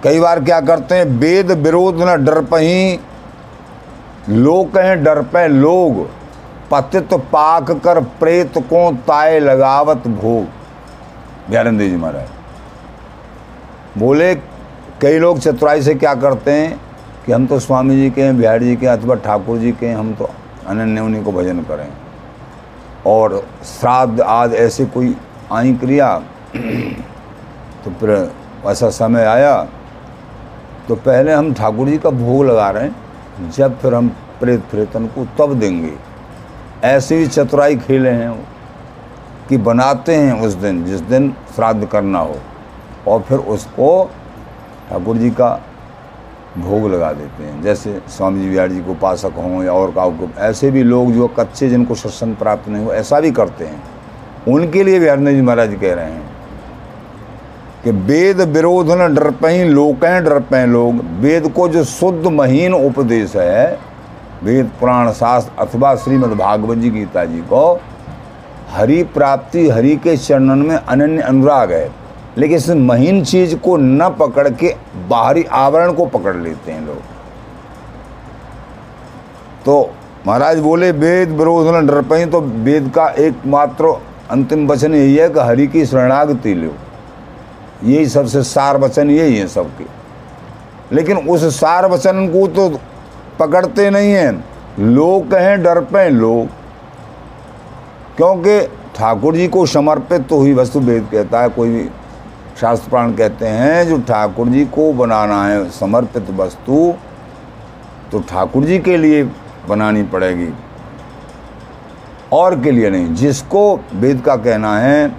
कई 0.02 0.20
बार 0.20 0.40
क्या 0.44 0.60
करते 0.60 0.94
हैं, 0.94 1.04
वेद 1.18 1.50
विरोध 1.58 2.00
न 2.00 2.24
डर 2.24 2.40
पही 2.44 2.98
लोग 4.30 4.72
कहें 4.72 5.02
डर 5.04 5.20
पे 5.24 5.46
लोग, 5.48 6.06
पतित 6.70 7.14
पाक 7.32 7.70
कर 7.84 8.00
प्रेत 8.20 8.58
को 8.60 8.90
ताए 9.06 9.38
लगावत 9.40 10.06
भोग। 10.08 11.50
दयानंद 11.50 11.80
जी 11.80 11.96
महाराज, 11.96 12.28
बोले 13.98 14.34
कई 15.00 15.18
लोग 15.18 15.38
चतुराई 15.38 15.82
से 15.82 15.94
क्या 15.94 16.14
करते 16.16 16.50
हैं 16.52 16.80
कि 17.26 17.32
हम 17.32 17.46
तो 17.46 17.58
स्वामी 17.60 17.96
जी 17.96 18.10
के 18.10 18.22
हैं, 18.22 18.36
बिहार 18.38 18.62
जी 18.62 18.76
के 18.76 18.86
हैं, 18.86 18.92
अथवा 18.92 19.14
ठाकुर 19.16 19.58
जी 19.58 19.72
के 19.72 19.86
हैं, 19.86 19.96
हम 19.96 20.14
तो 20.14 20.30
अनन्य 20.66 21.00
उन्हीं 21.00 21.22
को 21.24 21.32
भजन 21.32 21.62
करें। 21.62 21.88
और 23.06 23.44
श्राद्ध 23.66 24.20
आदि 24.20 24.56
ऐसे 24.56 24.84
कोई 24.86 25.14
आई 25.52 25.72
क्रिया 25.74 26.16
तो 27.84 27.90
फिर 28.00 28.10
ऐसा 28.66 28.88
समय 28.92 29.24
आया 29.26 29.54
तो 30.92 30.96
पहले 30.96 31.32
हम 31.32 31.52
ठाकुर 31.54 31.88
जी 31.88 31.98
का 31.98 32.10
भोग 32.10 32.44
लगा 32.44 32.68
रहे 32.70 32.84
हैं, 32.84 33.50
जब 33.50 33.78
फिर 33.80 33.94
हम 33.94 34.08
प्रेत 34.40 34.60
प्रेतन 34.60 35.06
को 35.06 35.24
तब 35.38 35.54
देंगे। 35.54 35.92
ऐसे 36.84 37.18
ही 37.18 37.26
चतुराई 37.26 37.76
खेले 37.76 38.10
हैं 38.10 38.32
कि 39.48 39.56
बनाते 39.58 40.14
हैं 40.14 40.40
उस 40.40 40.54
दिन, 40.54 40.84
जिस 40.84 41.00
दिन 41.00 41.30
श्राद्ध 41.54 41.86
करना 41.86 42.18
हो, 42.18 42.36
और 43.08 43.22
फिर 43.22 43.38
उसको 43.38 44.10
ठाकुर 44.90 45.16
जी 45.16 45.30
का 45.30 45.48
भोग 46.58 46.90
लगा 46.90 47.12
देते 47.12 47.44
हैं। 47.44 47.62
जैसे 47.62 48.00
स्वामी 48.08 48.42
जी 48.42 48.48
बिहार 48.50 48.68
जी 48.68 48.80
को 48.80 48.90
उपासक 48.90 49.32
हों 49.36 49.62
या 49.64 49.72
और 49.72 49.94
का 49.98 50.44
ऐसे 50.48 50.70
भी 50.70 50.82
लोग 50.82 51.12
जो 51.12 51.28
कच्चे 51.38 51.68
जिनको 51.68 51.94
सत्संग 51.94 52.36
प्राप्त 52.36 52.68
नहीं 52.68 52.84
हो, 52.84 52.92
ऐसा 52.92 53.20
भी 53.20 53.30
करते 53.30 53.64
हैं। 53.64 53.82
उनके 54.48 54.84
लिए 54.84 55.00
बिहार 55.00 55.18
जी 55.18 55.40
महाराज 55.40 55.74
कह 55.80 55.94
रहे 55.94 56.12
हैं 56.12 56.30
कि 57.84 57.90
वेद 57.90 58.40
विरोध 58.40 58.90
न 58.90 59.14
डर 59.14 59.30
पें 59.30 59.64
लोकें 59.64 60.24
डर 60.24 60.40
पें 60.40 60.66
लोग। 60.66 61.00
वेद 61.20 61.48
को 61.48 61.68
जो 61.68 61.84
शुद्ध 61.84 62.26
महीन 62.26 62.74
उपदेश 62.74 63.36
है, 63.36 63.78
वेद 64.44 64.70
पुराण 64.80 65.10
शास्त्र 65.10 65.66
अथवा 65.66 65.94
श्रीमद् 65.94 66.38
भागवत 66.38 66.78
जी 66.78 66.90
गीता 66.90 67.24
जी 67.24 67.38
को, 67.38 67.80
हरि 68.70 69.02
प्राप्ति, 69.02 69.68
हरि 69.68 69.96
के 69.96 70.16
चरणन 70.16 70.58
में 70.58 70.76
अनन्य 70.76 71.22
अनुराग 71.22 71.72
है। 71.72 71.90
लेकिन 72.38 72.56
इस 72.56 72.70
महीन 72.70 73.24
चीज़ 73.24 73.56
को 73.56 73.76
न 73.76 74.08
पकड़ 74.08 74.48
के 74.48 74.74
बाहरी 75.08 75.44
आवरण 75.44 75.92
को 75.92 76.06
पकड़ 76.06 76.36
लेते 76.36 76.72
हैं 76.72 76.86
लोग। 76.86 77.00
तो 79.64 79.90
महाराज 80.26 80.58
बोले, 80.58 80.90
वेद 80.90 81.30
विरोध 81.30 81.74
न 81.74 81.86
डर 81.86 82.02
पाई 82.02 82.26
तो 82.26 82.40
वेद 82.40 82.92
का 82.94 83.06
एकमात्र 83.08 84.00
अंतिम 84.30 84.66
वचन 84.68 84.94
यही 84.94 85.16
है 85.16 85.28
कि 85.28 85.40
हरि 85.40 85.66
की 85.66 85.86
शरणागति 85.86 86.54
लो। 86.54 86.74
यही 87.82 88.06
सबसे 88.06 88.42
सार 88.42 88.76
वचन 88.76 89.10
यही 89.10 89.38
है 89.38 89.48
सबके। 89.48 89.84
लेकिन 90.94 91.16
उस 91.16 91.60
सार 91.60 91.86
वचन 91.86 92.28
को 92.28 92.46
तो 92.46 92.80
पकड़ते 93.38 93.90
नहीं 93.90 94.12
हैं। 94.12 94.44
लोग 94.78 95.30
कहें, 95.30 95.62
डर 95.62 95.80
पे 95.80 96.10
लोग। 96.10 96.46
क्योंकि 98.16 98.60
ठाकुर 98.96 99.34
जी 99.34 99.48
को 99.48 99.66
समर्पित 99.66 100.28
तो 100.28 100.36
हुई 100.36 100.52
वस्तु 100.52 100.80
वेद 100.80 101.08
कहता 101.12 101.40
है, 101.40 101.48
कोई 101.48 101.70
भी 101.70 101.90
शास्त्र 102.60 102.90
प्राण 102.90 103.12
कहते 103.12 103.46
हैं, 103.46 103.88
जो 103.88 103.98
ठाकुर 103.98 104.48
जी 104.48 104.64
को 104.64 104.92
बनाना 104.92 105.46
है 105.46 105.70
समर्पित 105.70 106.30
वस्तु 106.30 106.94
तो 108.12 108.20
ठाकुर 108.20 108.64
जी 108.64 108.78
के 108.78 108.96
लिए 108.96 109.24
बनानी 109.68 110.02
पड़ेगी। 110.02 110.48
और 112.32 112.60
के 112.60 112.70
लिए 112.70 112.90
नहीं, 112.90 113.14
जिसको 113.14 113.80
वेद 113.94 114.22
का 114.26 114.36
कहना 114.36 114.78
है, 114.78 115.16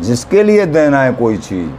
जिसके 0.00 0.42
लिए 0.42 0.66
देना 0.66 1.02
है 1.02 1.12
कोई 1.12 1.36
चीज़ 1.36 1.70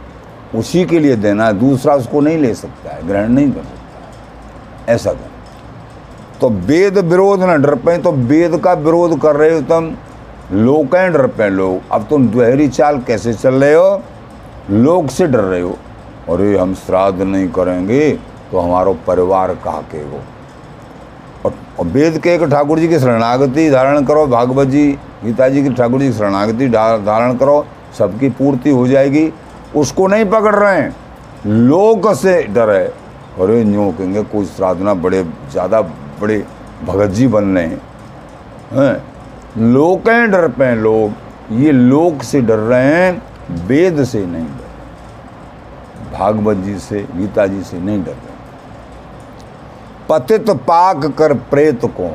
उसी 0.56 0.84
के 0.84 0.98
लिए 0.98 1.16
देना 1.16 1.46
है, 1.46 1.52
दूसरा 1.52 1.94
उसको 1.94 2.20
नहीं 2.20 2.38
ले 2.38 2.54
सकता 2.54 2.94
है, 2.94 3.06
ग्रहण 3.08 3.28
नहीं 3.28 3.50
कर 3.50 3.60
सकता 3.60 4.92
ऐसा 4.92 5.12
कर। 5.12 5.30
तो 6.40 6.50
वेद 6.50 6.98
विरोध 6.98 7.42
न 7.42 7.62
डर 7.62 7.74
पे 7.74 7.98
तो 7.98 8.12
वेद 8.12 8.56
का 8.58 8.72
विरोध 8.72 9.20
कर 9.20 9.36
रहे 9.36 9.54
हो 9.54 9.60
तुम। 9.62 9.94
लोग 10.52 10.86
डर 10.86 11.26
पे 11.26 11.48
लोग। 11.50 11.80
अब 11.92 12.06
तुम 12.10 12.28
दोहरी 12.28 12.68
चाल 12.68 12.98
कैसे 12.98 13.32
चल 13.34 13.54
रहे 13.54 13.74
हो? 13.74 14.02
लोग 14.70 15.08
से 15.08 15.26
डर 15.26 15.40
रहे 15.40 15.60
हो। 15.60 15.76
अरे, 16.28 16.56
हम 16.58 16.74
श्राद्ध 16.74 17.22
नहीं 17.22 17.48
करेंगे 17.48 18.10
तो 18.50 18.58
हमारा 18.58 18.92
परिवार 19.06 19.54
कहा 19.54 19.80
के 19.82 20.04
वो 20.04 20.20
और 21.44 21.86
वेद 21.86 22.18
के 22.18 22.30
एक 22.30 22.44
ठाकुर 22.44 22.78
जी 22.78 22.88
की 22.88 22.98
शरणागति 22.98 23.70
धारण 23.70 24.04
करो, 24.04 24.26
भागवत 24.26 24.68
जी, 24.68 24.86
गीता 25.24 25.48
जी 25.48 25.62
की 25.62 25.70
ठाकुर 25.70 26.00
जी 26.00 26.06
की 26.06 26.12
शरणागति 26.12 26.68
धारण 26.68 27.36
करो, 27.36 27.66
सबकी 27.98 28.28
पूर्ति 28.28 28.70
हो 28.70 28.86
जाएगी। 28.88 29.26
उसको 29.74 30.06
नहीं 30.06 30.24
पकड़ 30.24 30.54
रहे 30.54 30.80
हैं। 30.80 30.94
लोग 31.46 32.12
से 32.14 32.42
डर 32.44 32.70
है। 32.70 32.86
अरे 33.38 33.62
न्यू 33.64 33.90
कहेंगे 33.92 34.22
कुछ 34.24 34.46
साधना 34.48 34.94
बड़े, 34.96 35.22
ज़्यादा 35.50 35.80
बड़े 36.20 36.44
भगत 36.84 37.10
जी 37.10 37.26
बन 37.28 37.56
रहे 37.56 37.66
हैं। 37.66 39.02
लोग 39.64 40.04
कहें 40.04 40.30
डर 40.30 40.48
पे 40.48 40.74
लोग। 40.74 41.52
ये 41.54 41.72
लोग 41.72 42.22
से 42.22 42.40
डर 42.40 42.58
रहे 42.58 42.94
हैं, 42.94 43.22
वेद 43.66 44.04
से 44.04 44.24
नहीं 44.26 44.46
डर 44.46 44.64
भागवत 46.12 46.56
जी 46.56 46.78
से, 46.78 47.06
गीता 47.14 47.46
जी 47.46 47.62
से 47.62 47.78
नहीं 47.78 48.02
डर 48.04 48.10
रहे। 48.10 48.34
पतित 50.08 50.50
पाक 50.66 51.06
कर 51.18 51.34
प्रेत 51.50 51.84
को 51.96 52.10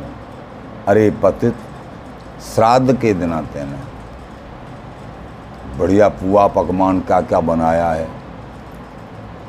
अरे 0.88 1.10
पतित 1.24 1.56
श्राद्ध 2.46 2.98
के 3.00 3.14
दिन 3.14 3.34
आते 3.34 3.60
हैं 3.60 3.91
बढ़िया 5.80 6.08
पुआ 6.08 6.48
पकवान 6.48 7.00
क्या 7.00 7.22
क्या 7.22 7.40
बनाया 7.40 7.90
है। 7.90 8.08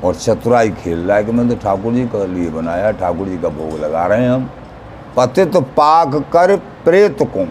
और 0.04 0.14
चतुराई 0.14 0.70
खेल 0.70 0.98
रहा 0.98 1.16
है 1.16 1.24
कि 1.24 1.32
मैं 1.32 1.48
तो 1.48 1.54
ठाकुर 1.54 1.92
जी 1.92 2.04
के 2.04 2.26
लिए 2.26 2.50
बनाया, 2.50 2.90
ठाकुर 2.92 3.28
जी 3.28 3.38
का 3.38 3.48
भोग 3.48 3.78
लगा 3.80 4.06
रहे 4.06 4.22
हैं 4.22 4.30
हम। 4.30 4.50
पतित 5.16 5.56
पाक 5.56 6.14
कर 6.32 6.56
प्रेत 6.56 7.22
को, 7.22 7.44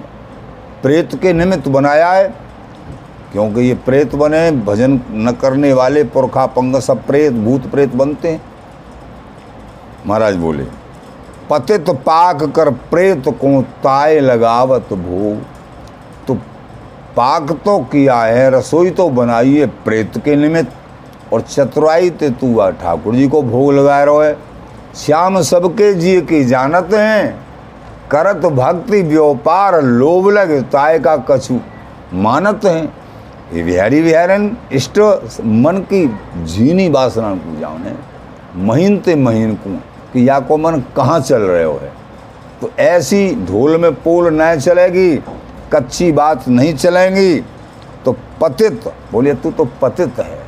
प्रेत 0.82 1.16
के 1.16 1.34
निमित्त 1.34 1.68
बनाया 1.68 2.12
है। 2.12 2.28
क्योंकि 3.32 3.62
ये 3.62 3.74
प्रेत 3.75 4.16
बने, 4.16 4.51
भजन 4.51 5.00
न 5.12 5.32
करने 5.32 5.74
वाले 5.74 6.04
पुरखा 6.04 6.46
पंग 6.46 6.75
सब 6.75 7.06
प्रेत, 7.06 7.34
भूत 7.34 7.70
प्रेत 7.72 7.96
बनते 7.96 8.32
हैं। 8.32 8.42
महाराज 10.08 10.36
बोले 10.36 10.66
पतित 11.50 11.90
पाक 11.90 12.44
कर 12.44 12.70
प्रेत 12.70 13.24
को 13.42 13.62
ताय 13.62 14.20
लगावत 14.20 14.94
भो 14.94 15.34
तो 15.34 15.51
पाक 17.17 17.52
तो 17.65 17.78
किया 17.91 18.21
है, 18.21 18.50
रसोई 18.52 18.89
तो 18.89 19.10
बनाई 19.10 19.56
है 19.56 19.65
प्रेत 19.86 20.17
के 20.17 20.36
निमित्त। 20.36 21.34
और 21.34 21.41
चतुराई 21.41 22.10
ते 22.10 22.30
तू 22.30 22.71
ठाकुर 22.71 23.15
जी 23.15 23.28
को 23.28 23.41
भोग 23.41 23.74
लगाए 23.74 24.06
रहो 24.06 24.19
है। 24.19 24.34
श्याम 24.95 25.41
सबके 25.41 25.93
जी 25.93 26.21
की 26.21 26.43
जानत 26.45 26.93
हैं। 26.93 27.36
करत 28.12 28.45
भक्ति 28.45 29.02
व्यापार, 29.02 29.82
लोभ 29.82 30.30
लग 30.30 30.52
ताय 30.63 31.00
का 31.00 31.15
कछु 31.30 31.60
मानत 32.13 32.65
हैं। 32.65 32.93
ये 33.54 33.63
बिहारी 33.63 34.02
बिहारन, 34.02 34.58
इष्ट 34.71 35.00
मन 35.45 35.86
की 35.93 36.06
झीनी 36.45 36.89
वासना 36.89 37.34
पूजा 37.36 37.67
उन्हें 37.67 37.95
महीन 38.67 38.97
ते 38.97 39.15
महीन 39.15 39.54
को, 39.56 39.76
कि 40.13 40.28
या 40.30 40.39
को 40.39 40.58
मन 40.58 40.84
कहाँ 40.95 41.19
चल 41.19 41.41
रहे 41.41 41.63
हो 41.63 41.74
है। 41.74 41.91
तो 42.62 42.71
ऐसी 42.80 43.36
ढोल 43.45 43.78
में 43.78 43.93
पोल 43.93 44.28
न 44.34 44.56
चलेगी 44.60 45.15
कच्ची 45.73 46.12
बात 46.12 46.47
नहीं 46.47 46.73
चलेंगी 46.75 47.39
तो 48.05 48.12
पतित, 48.41 48.88
बोलिए, 49.12 49.34
तू 49.34 49.51
तो 49.51 49.65
पतित 49.81 50.19
है। 50.19 50.39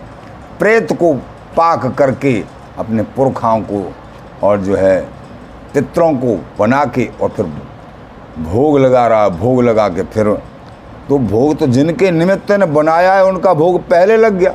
प्रेत 0.60 0.92
को 0.94 1.14
पाक 1.58 1.86
करके 1.98 2.34
अपने 2.80 3.04
पुरखाओं 3.16 3.62
को 3.62 3.92
और 4.44 4.62
जो 4.62 4.76
है 4.76 5.00
पितरों 5.74 6.14
को 6.14 6.36
बना 6.60 6.84
के 6.86 7.10
और 7.22 7.30
फिर 7.30 7.46
भोग 8.40 8.80
लगा 8.80 9.08
रहा, 9.08 9.30
भोग 9.30 9.62
लगा 9.64 9.88
के 9.90 10.04
फिर 10.04 10.34
तो 11.10 11.18
भोग 11.20 11.58
तो 11.58 11.68
जिनके 11.68 12.12
निमित्त 12.12 12.52
ने 12.52 12.66
बनाया 12.66 13.14
है, 13.14 13.26
उनका 13.26 13.54
भोग 13.54 13.82
पहले 13.82 14.18
लग 14.18 14.34
गया। 14.34 14.54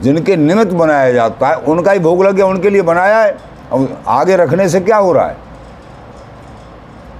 जिनके 0.00 0.36
निमित्त 0.36 0.72
बनाया 0.72 1.12
जाता 1.12 1.48
है, 1.48 1.56
उनका 1.56 1.92
ही 1.92 1.98
भोग 1.98 2.24
लग 2.24 2.34
गया, 2.34 2.46
उनके 2.46 2.70
लिए 2.70 2.82
बनाया 2.82 3.18
है। 3.18 3.36
अब 3.72 4.02
आगे 4.08 4.36
रखने 4.36 4.68
से 4.68 4.80
क्या 4.80 4.96
हो 4.96 5.12
रहा 5.12 5.26
है? 5.26 5.36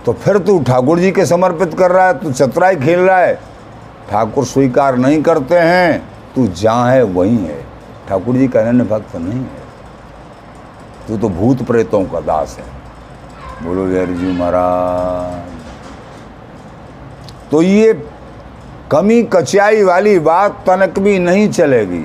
तो 0.06 0.12
फिर 0.12 0.38
तू 0.38 0.58
ठाकुर 0.62 0.98
जी 0.98 1.10
के 1.12 1.26
समर्पित 1.26 1.74
कर 1.74 1.90
रहा 1.90 2.06
है, 2.06 2.18
तू 2.18 2.32
चतुराई 2.32 2.76
खेल 2.76 3.00
रहा 3.00 3.18
है। 3.18 3.34
ठाकुर 4.10 4.44
स्वीकार 4.44 4.96
नहीं 4.96 5.22
करते 5.22 5.58
हैं, 5.58 6.02
तू 6.34 6.46
जहाँ 6.46 6.90
है 6.92 7.02
वहीं 7.02 7.38
है। 7.38 7.60
ठाकुर 8.08 8.36
जी 8.36 8.48
का 8.48 8.60
अन्य 8.60 8.84
भक्त 8.84 9.16
नहीं 9.16 9.40
है। 9.40 9.62
तू 11.08 11.16
तो 11.16 11.28
भूत 11.30 11.62
प्रेतों 11.62 12.04
का 12.04 12.20
दास 12.22 12.56
है। 12.58 12.64
बोलो 13.62 13.84
बिहारी 13.86 14.14
जी 14.14 14.32
महाराज। 14.32 15.52
तो 17.50 17.62
ये 17.62 17.92
कमी 18.90 19.22
कचाई 19.32 19.82
वाली 19.82 20.18
बात 20.20 20.64
तनक 20.66 20.98
भी 20.98 21.18
नहीं 21.18 21.48
चलेगी। 21.50 22.04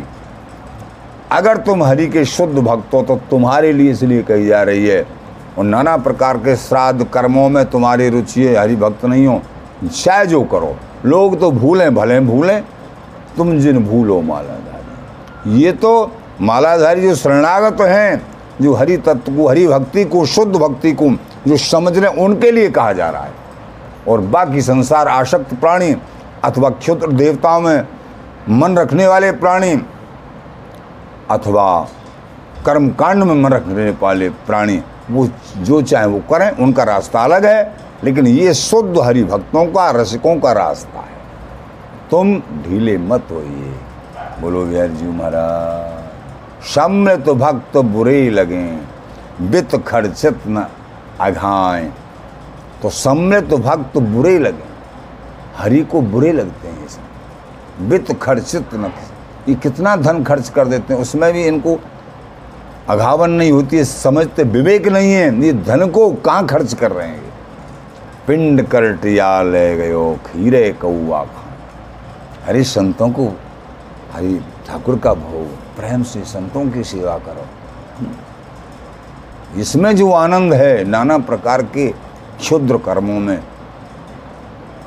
अगर 1.32 1.58
तुम 1.58 1.84
हरि 1.84 2.08
के 2.08 2.26
शुद्ध 2.26 2.60
भक्त 2.60 2.94
हो 2.94 3.02
तो 3.02 3.16
तुम्हारे 3.30 3.72
लिए 3.74 3.92
इसलिए 3.92 4.24
कही 4.24 4.46
जा 4.46 4.62
रही 4.64 4.88
है 4.88 5.02
और 5.60 5.66
नाना 5.66 5.98
प्रकार 5.98 6.38
के 6.38 6.56
श्राद्ध 6.56 7.06
कर्मों 7.06 7.50
में 7.50 7.66
तुम्हारी 7.66 8.10
रुचि 8.10 8.44
है 8.44 8.56
हरि 8.56 8.76
भक्त 8.76 9.06
नहीं 9.06 9.28
हो। 9.28 9.42
चाहे 10.04 10.26
जो 10.26 10.42
करो। 10.44 10.76
लोग 11.06 11.40
तो 11.40 11.52
भूलें, 11.52 11.96
भले 11.96 12.20
भूलें। 12.20 12.64
तुम 13.38 13.60
जिन 13.60 13.84
भूलो 13.86 14.22
मालाधारी 14.22 15.60
ये 15.62 15.72
तो 15.72 16.12
मालाधारी 16.42 17.02
जो 17.02 17.16
शरणागत 17.16 17.82
हैं, 17.82 18.28
जो 18.62 18.74
हरि 18.74 18.98
तत्व 18.98 19.36
को, 19.38 19.50
हरि 19.50 19.68
भक्ति 19.68 20.06
को, 20.06 20.26
शुद्ध 20.26 20.56
भक्ति 20.56 20.92
को, 20.92 21.10
जो 21.48 21.58
समझ 21.58 21.98
रहे 21.98 22.26
उनके 22.26 22.52
लिए 22.52 22.70
कहा 22.70 22.94
जा 22.94 23.10
रहा 23.10 23.24
है। 23.24 23.34
और 24.08 24.22
बाकी 24.22 24.62
संसार 24.62 25.08
आसक्त 25.08 25.54
प्राणी 25.54 25.96
अथवा 26.44 26.70
क्षुद्र 26.70 27.08
देवताओं 27.08 27.62
में 27.62 27.88
मन 28.50 28.78
रखने 28.78 29.08
वाले 29.08 29.32
प्राणी 29.32 29.82
अथवा 31.30 31.88
कर्म 32.66 32.90
कांड 32.90 33.24
में 33.24 33.36
मन 33.36 33.50
रखने 33.50 33.90
वाले 34.02 34.30
प्राणी 34.30 34.82
वो 35.10 35.28
जो 35.58 35.82
चाहे 35.82 36.06
वो 36.06 36.20
करें, 36.30 36.50
उनका 36.54 36.84
रास्ता 36.84 37.24
अलग 37.24 37.46
है, 37.46 37.76
लेकिन 38.04 38.28
ये 38.28 38.54
शुद्ध 38.54 39.00
हरि 39.00 39.24
भक्तों 39.24 39.66
का, 39.66 39.90
रसिकों 39.92 40.36
का 40.40 40.52
रास्ता 40.54 41.00
है। 41.00 41.18
तुम 42.12 42.36
ढीले 42.64 42.98
मत 42.98 43.28
होइए। 43.32 43.74
बोलो 44.42 44.66
बिहार 44.66 44.88
जी 44.90 45.06
महाराज 45.08 46.68
सम्मित 46.68 47.30
भक्त 47.38 47.78
बुरे 47.78 48.30
लगे। 48.30 48.66
वित्त 49.42 49.76
खर्चित 49.88 50.40
न 50.48 50.66
अघाएँ 51.22 51.92
तो 52.82 52.90
सम्मित 52.90 53.54
भक्त 53.60 53.98
बुरे 53.98 54.38
लगे। 54.40 54.68
हरि 55.58 55.82
को 55.82 56.02
बुरे 56.04 56.32
लगते 56.32 56.68
हैं 56.68 56.80
ये 56.80 57.88
वित्त 57.88 58.12
खर्चित 58.22 58.74
न, 58.74 58.92
ये 59.50 59.56
कितना 59.56 59.96
धन 59.96 60.24
खर्च 60.24 60.50
कर 60.50 60.68
देते 60.68 60.94
हैं, 60.94 61.02
उसमें 61.02 61.32
भी 61.34 61.44
इनको 61.44 61.76
अघावन 62.90 63.32
नहीं 63.32 63.52
होती 63.52 63.78
है, 63.78 63.84
समझते 63.84 64.44
विवेक 64.44 64.88
नहीं 64.88 65.12
है। 65.14 65.44
ये 65.44 65.54
धन 65.54 65.90
को 65.90 66.12
कहाँ 66.12 66.48
खर्च 66.48 66.74
कर 66.74 66.92
रहे 66.92 67.08
हैं? 67.08 67.34
पिंड 68.28 68.68
करटिया 68.68 69.42
ले 69.42 69.78
गयो, 69.78 70.20
खीरे 70.26 70.72
कौआ 70.72 71.24
खा 71.24 71.46
हरे 72.46 72.64
संतों 72.64 73.10
को, 73.10 73.28
हरि 74.12 74.42
ठाकुर 74.68 75.00
का 75.00 75.14
भोग, 75.14 75.48
प्रेम 75.76 76.04
से 76.04 76.24
संतों 76.24 76.70
की 76.70 76.84
सेवा 76.84 77.18
करो। 77.18 77.46
इसमें 79.60 79.96
जो 79.96 80.12
आनंद 80.12 80.54
है, 80.54 80.84
नाना 80.84 81.18
प्रकार 81.18 81.62
के 81.62 81.88
क्षुद्र 82.40 82.78
कर्मों 82.78 83.20
में, 83.20 83.44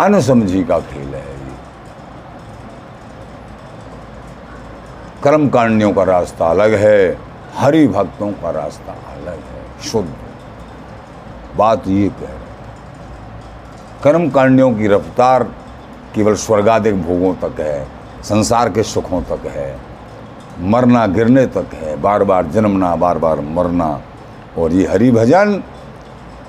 अनुसमझी 0.01 0.65
का 0.65 0.79
खेल 0.81 1.15
है 1.15 1.21
ये। 1.21 1.53
कर्म 5.25 5.49
कांडियों 5.49 5.93
का 5.93 6.03
रास्ता 6.03 6.47
अलग 6.47 6.75
है 6.75 7.32
हरि 7.55 7.87
भक्तों 7.88 8.31
का 8.33 8.51
रास्ता 8.51 8.93
अलग 8.93 9.38
है, 9.47 9.81
शुद्ध 9.83 10.09
बात 11.57 11.88
ये 11.88 12.09
कह 12.11 12.27
रहे 12.27 12.41
कर्म 14.03 14.29
कांडियों 14.31 14.73
की 14.75 14.87
रफ्तार 14.88 15.43
केवल 16.15 16.35
स्वर्गाधिक 16.37 17.03
भोगों 17.03 17.35
तक 17.43 17.61
है, 17.61 17.87
संसार 18.25 18.69
के 18.71 18.83
सुखों 18.85 19.21
तक 19.23 19.47
है, 19.49 19.77
मरना 20.62 21.07
गिरने 21.09 21.47
तक 21.49 21.75
है 21.75 21.97
बार 22.03 22.25
बार 22.25 22.47
जन्मना 22.47 22.95
बार 22.97 23.19
बार 23.19 23.41
मरना, 23.41 24.01
और 24.59 24.73
ये 24.73 24.87
हरि 24.87 25.11
भजन 25.11 25.62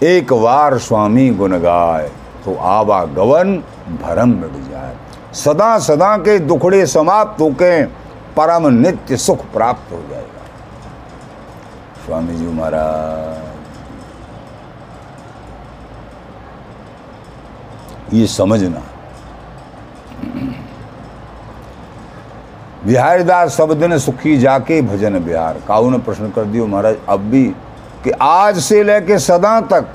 एक 0.04 0.34
बार 0.34 0.78
स्वामी 0.80 1.30
गुण 1.32 1.58
गाय 1.60 2.10
तो 2.46 2.56
आवागवन 2.70 3.56
भरम 4.02 4.30
मिट 4.32 4.54
जाए। 4.70 4.96
सदा 5.36 5.78
सदा 5.82 6.16
के 6.18 6.38
दुखड़े 6.42 6.86
समाप्त 6.88 7.42
होके 7.42 7.84
परम 8.36 8.68
नित्य 8.76 9.18
सुख 9.18 9.46
प्राप्त 9.54 9.92
हो 9.92 10.02
जाएगा। 10.10 10.43
स्वामी 12.06 12.34
जी 12.36 12.46
महाराज। 12.46 13.52
ये 18.14 18.28
समझना। 18.28 18.82
बिहारीदास 22.86 23.56
सब 23.58 23.74
दिन 23.80 23.98
सुखी 23.98 24.38
जाके 24.38 24.82
भजन 24.82 25.20
बिहार। 25.24 25.60
काऊ 25.68 25.90
ने 25.90 25.98
प्रश्न 25.98 26.30
कर 26.32 26.46
दियो, 26.46 26.68
महाराज, 26.68 26.98
अब 27.10 27.20
भी 27.22 27.44
कि 28.04 28.12
आज 28.22 28.60
से 28.60 28.84
लेके 28.84 29.20
सदा 29.20 29.60
तक 29.62 29.94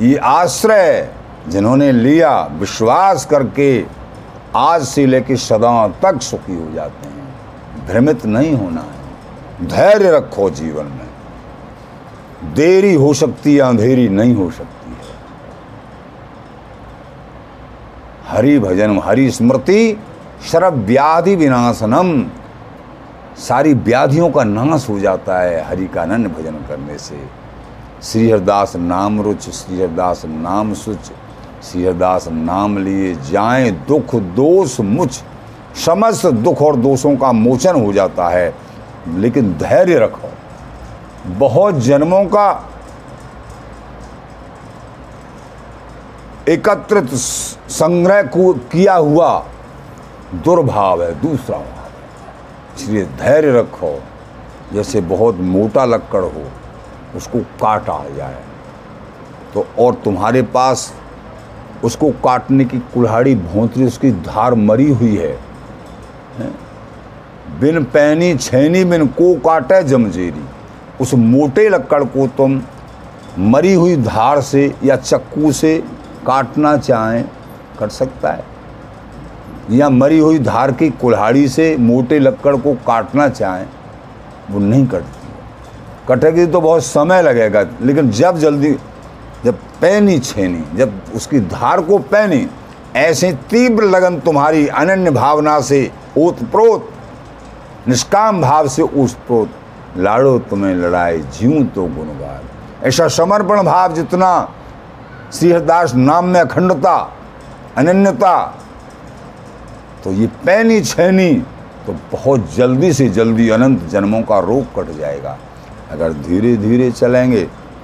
ये 0.00 0.16
आश्रय 0.16 1.10
जिन्होंने 1.48 1.90
लिया, 1.92 2.40
विश्वास 2.42 3.26
करके 3.26 3.84
आज 4.56 4.84
से 4.84 5.06
लेके 5.06 5.36
सदा 5.36 5.88
तक 6.02 6.22
सुखी 6.22 6.56
हो 6.56 6.70
जाते 6.72 7.08
हैं। 7.08 7.86
भ्रमित 7.86 8.26
नहीं 8.26 8.54
होना 8.54 8.80
है। 8.80 8.97
धैर्य 9.62 10.10
रखो 10.10 10.50
जीवन 10.50 10.84
में। 10.84 12.54
देरी 12.54 12.94
हो 12.94 13.14
सकती 13.14 13.54
है, 13.54 13.60
अंधेरी 13.60 14.08
नहीं 14.08 14.34
हो 14.34 14.50
सकती 14.50 14.90
है। 14.90 15.16
हरि 18.28 18.58
भजन 18.58 18.98
हरि 19.04 19.30
स्मृति 19.30 19.98
शरब 20.50 20.74
व्याधि 20.74 21.36
विनाशनम, 21.36 22.26
सारी 23.38 23.74
व्याधियों 23.74 24.30
का 24.30 24.44
नाश 24.44 24.88
हो 24.88 24.98
जाता 24.98 25.40
है 25.40 25.64
हरि 25.64 25.86
का 25.86 26.02
अनन्य 26.02 26.28
भजन 26.28 26.54
करने 26.68 26.98
से। 26.98 27.20
श्री 28.02 28.30
हरदास 28.30 28.76
नाम 28.76 29.20
रुच 29.20 29.48
श्री 29.50 29.80
हरदास 29.80 30.22
नाम 30.26 30.74
सुच 30.74 31.10
श्री 31.62 31.84
हरदास 31.84 32.28
नाम 32.28 32.78
लिए 32.78 33.14
जाएँ, 33.14 33.70
दुख 33.70 34.14
दोष 34.14 34.80
मुझ 34.80 35.10
समस्त 35.86 36.26
दुख 36.26 36.62
और 36.62 36.76
दोषों 36.76 37.16
का 37.16 37.32
मोचन 37.32 37.74
हो 37.74 37.92
जाता 37.92 38.28
है। 38.28 38.67
लेकिन 39.16 39.52
धैर्य 39.58 39.98
रखो। 39.98 40.30
बहुत 41.28 41.74
जन्मों 41.74 42.24
का 42.24 42.48
एकत्रित 46.48 47.08
संग्रह 47.70 48.22
किया 48.32 48.94
हुआ 48.94 49.38
दुर्भाव 50.34 51.02
है 51.02 51.12
दूसरा 51.20 51.58
भाव 51.58 52.76
इसलिए 52.76 53.04
धैर्य 53.18 53.52
रखो 53.52 53.98
जैसे 54.72 55.00
बहुत 55.00 55.36
मोटा 55.36 55.84
लक्कड़ 55.84 56.24
हो 56.24 56.44
उसको 57.16 57.40
काटा 57.60 58.02
जाए। 58.16 58.42
तो 59.54 59.66
और 59.78 59.94
तुम्हारे 59.94 60.42
पास 60.42 60.92
उसको 61.84 62.10
काटने 62.24 62.64
की 62.64 62.78
कुल्हाड़ी 62.94 63.34
भोंतरी 63.34 63.84
उसकी 63.84 64.10
धार 64.12 64.54
मरी 64.54 64.90
हुई 64.92 65.16
है, 65.16 65.32
है? 66.38 66.50
बिन 67.60 67.82
पैनी 67.84 68.34
छैनी 68.36 68.84
बिन 68.84 69.06
को 69.12 69.34
काटे 69.40 69.82
जमजेरी 69.82 70.44
उस 71.00 71.14
मोटे 71.14 71.68
लक्कड़ 71.68 72.02
को 72.04 72.26
तुम 72.36 72.60
मरी 73.38 73.72
हुई 73.74 73.96
धार 73.96 74.40
से 74.40 74.72
या 74.84 74.96
चक्कू 74.96 75.52
से 75.52 75.76
काटना 76.26 76.76
चाहें, 76.76 77.24
कर 77.78 77.88
सकता 77.88 78.32
है। 78.32 78.44
या 79.70 79.88
मरी 79.90 80.18
हुई 80.18 80.38
धार 80.38 80.72
की 80.72 80.88
कुल्हाड़ी 80.90 81.48
से 81.48 81.76
मोटे 81.76 82.18
लक्कड़ 82.18 82.56
को 82.56 82.74
काटना 82.86 83.28
चाहें, 83.28 83.66
वो 84.50 84.60
नहीं 84.60 84.86
कटती 84.86 85.16
कटेगी 86.08 86.46
तो 86.46 86.60
बहुत 86.60 86.84
समय 86.84 87.22
लगेगा, 87.22 87.66
लेकिन 87.82 88.10
जब 88.10 88.38
जल्दी, 88.38 88.72
जब 89.44 89.58
पैनी 89.80 90.18
छेनी, 90.18 90.62
जब 90.76 91.00
उसकी 91.14 91.40
धार 91.40 91.80
को 91.80 91.98
पैनी, 91.98 92.46
ऐसे 92.96 93.32
तीव्र 93.50 93.84
लगन 93.84 94.18
तुम्हारी 94.20 94.66
अनन्य 94.68 95.10
भावना 95.10 95.60
से 95.60 95.90
ओतप्रोत 96.18 96.90
निष्काम 97.86 98.40
भाव 98.42 98.68
से 98.68 98.82
उस 98.82 99.14
प्रोत 99.26 99.50
लाड़ो 99.96 100.38
तुम्हें 100.50 100.74
लड़ाई 100.74 101.18
जीव 101.18 101.62
तो 101.74 101.84
गुणगान 101.86 102.86
ऐसा 102.86 103.08
समर्पण 103.08 103.62
भाव 103.62 103.94
जितना 103.94 104.30
श्रीहरदास 105.34 105.94
नाम 105.94 106.24
में 106.24 106.40
अखंडता, 106.40 106.96
अनन्यता 107.76 108.36
तो 110.04 110.12
ये 110.12 110.26
पैनी 110.46 110.80
छैनी 110.82 111.32
तो 111.86 111.92
बहुत 112.12 112.54
जल्दी 112.54 112.92
से 112.92 113.08
जल्दी 113.08 113.48
अनंत 113.48 113.82
जन्मों 113.90 114.22
का 114.22 114.38
रोग 114.40 114.74
कट 114.76 114.90
जाएगा। 114.96 115.36
अगर 115.90 116.12
धीरे 116.22 116.56
धीरे 116.56 116.90
चलेंगे 116.90 117.42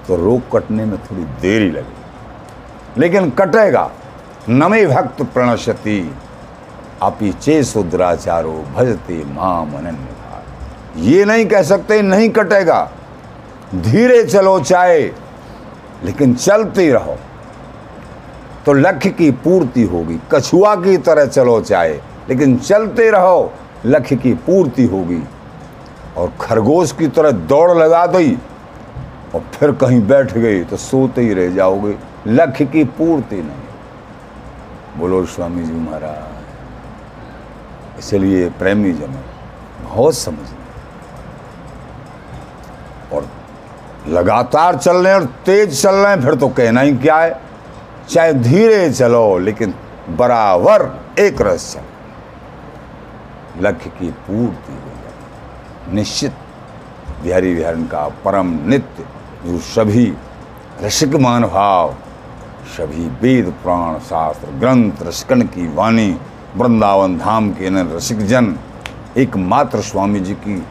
तो 0.09 0.17
रोग 0.17 0.51
कटने 0.53 0.85
में 0.85 0.97
थोड़ी 1.01 1.25
देरी 1.41 1.71
लगेगी। 1.71 3.01
लेकिन 3.01 3.31
कटेगा, 3.31 3.91
नमे 4.49 4.87
भक्त 4.87 5.23
प्रणशति 5.35 5.99
अपी 7.05 7.33
चे 7.33 7.63
सुद्राचारो 7.65 8.53
भजते 8.75 9.25
माम 9.25 9.77
अनन्य 9.79 10.13
ये 11.05 11.25
नहीं 11.25 11.47
कह 11.47 11.63
सकते, 11.63 12.01
नहीं 12.03 12.29
कटेगा। 12.31 12.91
धीरे 13.75 14.23
चलो 14.25 14.59
चाहे, 14.61 15.01
लेकिन 16.05 16.35
चलते 16.35 16.91
रहो। 16.93 17.17
तो 18.67 18.73
लक्ष्य 18.73 19.11
की 19.11 19.31
पूर्ति 19.31 19.83
होगी, 19.83 20.19
कछुआ 20.33 20.75
की 20.77 20.97
तरह 20.99 21.27
चलो 21.27 21.61
चाहे, 21.61 21.95
लेकिन 22.29 22.57
चलते 22.59 23.11
रहो 23.11 23.53
लक्ष्य 23.87 24.17
की 24.17 24.33
पूर्ति 24.47 24.85
होगी। 24.85 25.23
और 26.17 26.33
खरगोश 26.41 26.93
की 26.93 27.09
तरह 27.09 27.31
दौड़ 27.31 27.71
लगा 27.73 28.07
दी 28.07 28.39
और 29.35 29.41
फिर 29.55 29.73
कहीं 29.73 30.01
बैठ 30.07 30.33
गई 30.33 30.63
तो 30.65 30.77
सोते 30.77 31.23
ही 31.23 31.35
रह 31.35 31.51
जाओगे 31.55 31.97
लक्ष्य 32.27 32.65
की 32.65 32.85
पूर्ति 32.85 33.37
नहीं। 33.37 35.01
बोलो, 35.01 35.25
स्वामी 35.25 35.63
जी 35.63 35.73
महाराज। 35.73 36.44
इसलिए 37.99 38.49
प्रेमी 38.51 38.93
जन 38.93 39.15
बहुत 39.83 40.15
समझना 40.15 40.63
और 43.17 43.29
लगातार 44.09 44.77
चल 44.77 44.97
रहे 44.97 45.13
हैं 45.13 45.21
और 45.21 45.27
तेज 45.47 45.83
चल 45.83 45.95
रहे 45.95 46.13
हैं, 46.13 46.23
फिर 46.23 46.35
तो 46.35 46.49
कहना 46.49 46.81
ही 46.81 46.93
क्या 46.97 47.19
है? 47.19 47.41
चाहे 48.09 48.33
धीरे 48.33 48.91
चलो, 48.93 49.39
लेकिन 49.39 49.75
बराबर 50.11 50.83
एक 51.19 51.43
रस 51.43 51.73
चलो 51.75 51.93
लक्ष्य 53.61 53.91
की 53.91 54.11
पूर्ति 54.11 54.73
हो 54.73 54.79
जाए। 54.79 55.95
निश्चित, 55.95 56.33
बिहारी 57.23 57.55
विहरण 57.55 57.85
का 57.85 58.09
परम 58.25 58.47
नित्य, 58.69 59.05
जो 59.45 59.59
सभी 59.59 60.07
रसिक 60.83 61.15
मान 61.17 61.45
भाव 61.45 61.95
सभी 62.77 63.09
वेद 63.23 63.53
पुराण 63.63 63.99
शास्त्र 64.01 64.51
ग्रंथ, 64.51 65.03
रसकन 65.03 65.43
की 65.47 65.67
वाणी 65.75 66.11
वृंदावन 66.57 67.17
धाम 67.19 67.51
के 67.51 67.71
न 67.71 67.89
रसिक 67.89 68.19
जन 68.27 68.55
एकमात्र 69.17 69.81
स्वामी 69.81 70.21
जी 70.21 70.35
की 70.35 70.63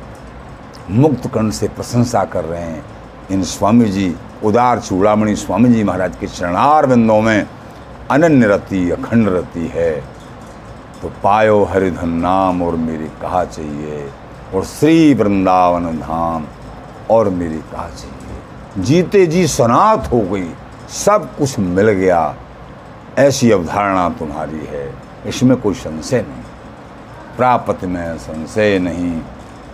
मुक्त 0.91 1.27
कर्ण 1.33 1.49
से 1.51 1.67
प्रशंसा 1.67 2.23
कर 2.25 2.45
रहे 2.45 2.61
हैं। 2.61 2.83
इन 3.31 3.43
स्वामी 3.43 3.85
जी 3.85 4.15
उदार 4.43 4.79
चूड़ामणि 4.79 5.35
स्वामी 5.35 5.69
जी 5.69 5.83
महाराज 5.83 6.15
के 6.15 6.27
चरणार 6.27 6.85
बिंदों 6.85 7.21
में 7.21 7.47
अनन्य 8.11 8.47
रति, 8.47 8.89
अखंड 8.91 9.29
रति 9.29 9.67
है। 9.73 9.91
तो 11.01 11.11
पायो 11.23 11.63
हरिधन 11.63 12.09
नाम 12.09 12.61
और 12.63 12.75
मेरी 12.77 13.07
कहा 13.21 13.43
चाहिए, 13.45 14.09
और 14.53 14.65
श्री 14.65 15.13
वृंदावन 15.13 15.85
धाम 15.99 16.45
और 17.11 17.29
मेरी 17.29 17.59
कहा 17.71 17.87
चाहिए। 17.89 18.83
जीते 18.83 19.25
जी 19.25 19.47
सनात 19.47 20.11
हो 20.11 20.21
गई, 20.21 20.49
सब 20.95 21.35
कुछ 21.37 21.59
मिल 21.59 21.89
गया, 21.91 22.35
ऐसी 23.17 23.51
अवधारणा 23.51 24.09
तुम्हारी 24.09 24.65
है। 24.65 24.87
इसमें 25.27 25.57
कोई 25.57 25.73
संशय 25.73 26.21
नहीं। 26.21 26.43
प्राप्त 27.37 27.83
में 27.85 28.17
संशय 28.17 28.79
नहीं। 28.79 29.21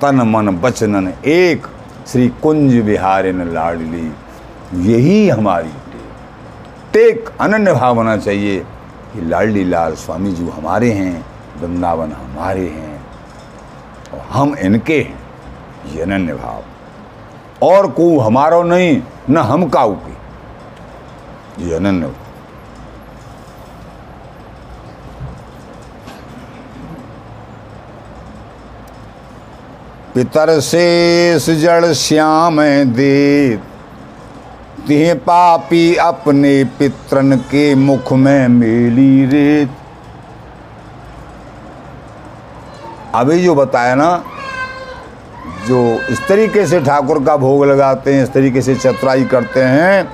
तन 0.02 0.16
मन 0.16 0.50
बचनन 0.50 1.14
एक 1.26 1.68
श्री 2.08 2.30
कुंज 2.30 2.76
बिहारिन 2.76 3.54
लाडली। 3.54 4.12
यही 4.74 5.30
हमारी 5.30 5.70
टेक। 6.94 7.30
अनन्य 7.42 7.74
भाव 7.74 7.96
होना 7.96 8.18
चाहिए 8.18 8.60
कि 9.14 9.22
लाडली 9.22 9.64
लाल 9.64 9.96
स्वामी 9.96 10.32
जी 10.32 10.50
हमारे 10.50 10.92
हैं, 10.92 11.26
वृंदावन 11.62 12.12
हमारे 12.12 12.68
हैं, 12.68 13.06
और 14.14 14.20
हम 14.20 14.56
इनके 14.56 15.02
हैं, 15.02 15.20
ये 15.96 16.02
अनन्य 16.02 16.34
भाव। 16.34 16.64
और 17.64 17.92
को 17.92 18.20
हमारो 18.20 18.64
नहीं, 18.64 19.02
न 19.30 19.38
हम 19.38 19.70
काऊ 19.70 19.96
के 19.96 20.14
ये 21.64 21.76
अनन्य 21.76 22.08
भाव 22.08 22.29
पितर 30.16 30.60
शेष 30.62 31.50
जड़ 31.62 31.92
श्याम 31.96 32.62
दे 32.94 33.58
तिह 34.88 35.14
पापी 35.26 35.96
अपने 35.98 36.64
पितरन 36.80 37.36
के 37.46 37.74
मुख 37.78 38.12
में 38.14 38.48
मेली 38.50 39.26
रेत। 39.26 39.70
अभी 43.16 43.40
जो 43.44 43.56
बताया 43.56 43.96
ना, 43.96 44.12
जो 45.68 45.80
इस 46.12 46.28
तरीके 46.28 46.66
से 46.68 46.80
ठाकुर 46.82 47.24
का 47.26 47.38
भोग 47.38 47.66
लगाते 47.66 48.14
हैं, 48.14 48.24
इस 48.24 48.34
तरीके 48.34 48.62
से 48.62 48.76
चतुराई 48.78 49.26
करते 49.26 49.64
हैं 49.64 50.08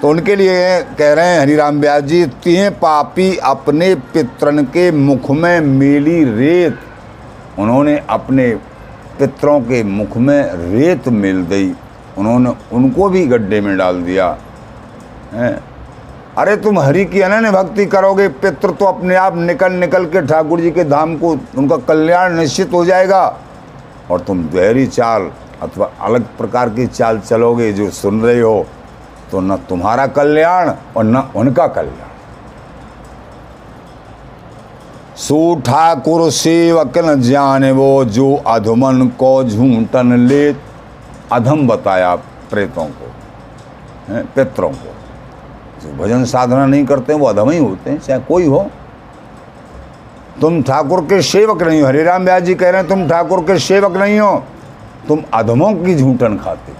तो 0.00 0.08
उनके 0.10 0.36
लिए 0.36 0.80
कह 0.98 1.12
रहे 1.12 1.26
हैं, 1.26 1.40
हरिराम 1.40 1.80
व्यास 1.80 2.02
जी, 2.02 2.24
तिह 2.26 2.70
पापी 2.72 3.36
अपने 3.36 3.94
पितरन 3.94 4.62
के 4.66 4.90
मुख 4.92 5.30
में 5.32 5.60
मेली 5.60 6.22
रेत। 6.26 6.78
उन्होंने 7.58 8.00
अपने 8.10 8.54
पितरों 9.18 9.60
के 9.60 9.82
मुख 9.82 10.16
में 10.16 10.42
रेत 10.72 11.08
मिल 11.08 11.40
गई। 11.50 11.70
उन्होंने 12.18 12.52
उनको 12.72 13.08
भी 13.08 13.26
गड्ढे 13.26 13.60
में 13.60 13.76
डाल 13.76 14.02
दिया। 14.02 14.36
है? 15.32 15.60
अरे 16.38 16.56
तुम 16.56 16.78
हरि 16.78 17.04
की 17.04 17.20
अनन्य 17.20 17.50
भक्ति 17.50 17.86
करोगे, 17.86 18.28
पितृ 18.28 18.70
तो 18.70 18.84
अपने 18.84 19.14
आप 19.14 19.36
निकल 19.36 19.72
निकल 19.72 20.04
के 20.04 20.22
ठाकुर 20.22 20.60
जी 20.60 20.70
के 20.70 20.84
धाम 20.84 21.16
को, 21.16 21.30
उनका 21.58 21.76
कल्याण 21.76 22.34
निश्चित 22.34 22.72
हो 22.72 22.84
जाएगा। 22.84 23.38
और 24.10 24.20
तुम 24.20 24.48
गहरी 24.48 24.86
चाल 24.86 25.30
अथवा 25.62 25.90
अलग 26.00 26.24
प्रकार 26.38 26.68
की 26.68 26.86
चाल 26.86 27.18
चलोगे, 27.18 27.72
जो 27.72 27.90
सुन 27.90 28.22
रहे 28.22 28.40
हो 28.40 28.66
तो 29.30 29.40
न 29.40 29.56
तुम्हारा 29.56 30.06
कल्याण 30.06 30.70
और 30.96 31.04
न 31.04 31.16
उनका 31.36 31.66
कल्याण। 31.66 32.13
सो 35.16 35.38
ठाकुर 35.60 36.30
सेवक 36.32 36.98
न 36.98 37.20
जाने 37.22 37.70
वो 37.72 38.04
जो 38.04 38.34
अधमन 38.46 39.06
को 39.18 39.32
झूठन 39.44 40.18
ले 40.20 40.48
अधम 41.32 41.66
बताया 41.68 42.14
प्रेतों 42.50 42.86
को 42.86 43.10
हैं, 44.08 44.24
पितरों 44.34 44.70
को। 44.70 44.92
जो 45.82 45.92
भजन 45.96 46.24
साधना 46.24 46.66
नहीं 46.66 46.84
करते 46.86 47.14
वो 47.14 47.26
अधम 47.26 47.50
ही 47.50 47.58
होते 47.58 47.90
हैं 47.90 47.98
चाहे 47.98 48.20
कोई 48.20 48.46
हो। 48.46 48.66
तुम 50.40 50.62
ठाकुर 50.62 51.00
के 51.04 51.20
सेवक 51.22 51.62
नहीं 51.62 51.80
हो। 51.82 51.86
हरिराम 51.88 52.24
व्यास 52.24 52.42
जी 52.42 52.54
कह 52.54 52.70
रहे 52.70 52.80
हैं 52.80 52.88
तुम 52.88 53.08
ठाकुर 53.08 53.40
के 53.40 53.58
सेवक 53.60 53.96
नहीं 53.96 54.18
हो। 54.20 54.36
तुम 55.08 55.22
अधमों 55.34 55.72
की 55.76 55.94
झूठन 55.96 56.36
खाते 56.36 56.72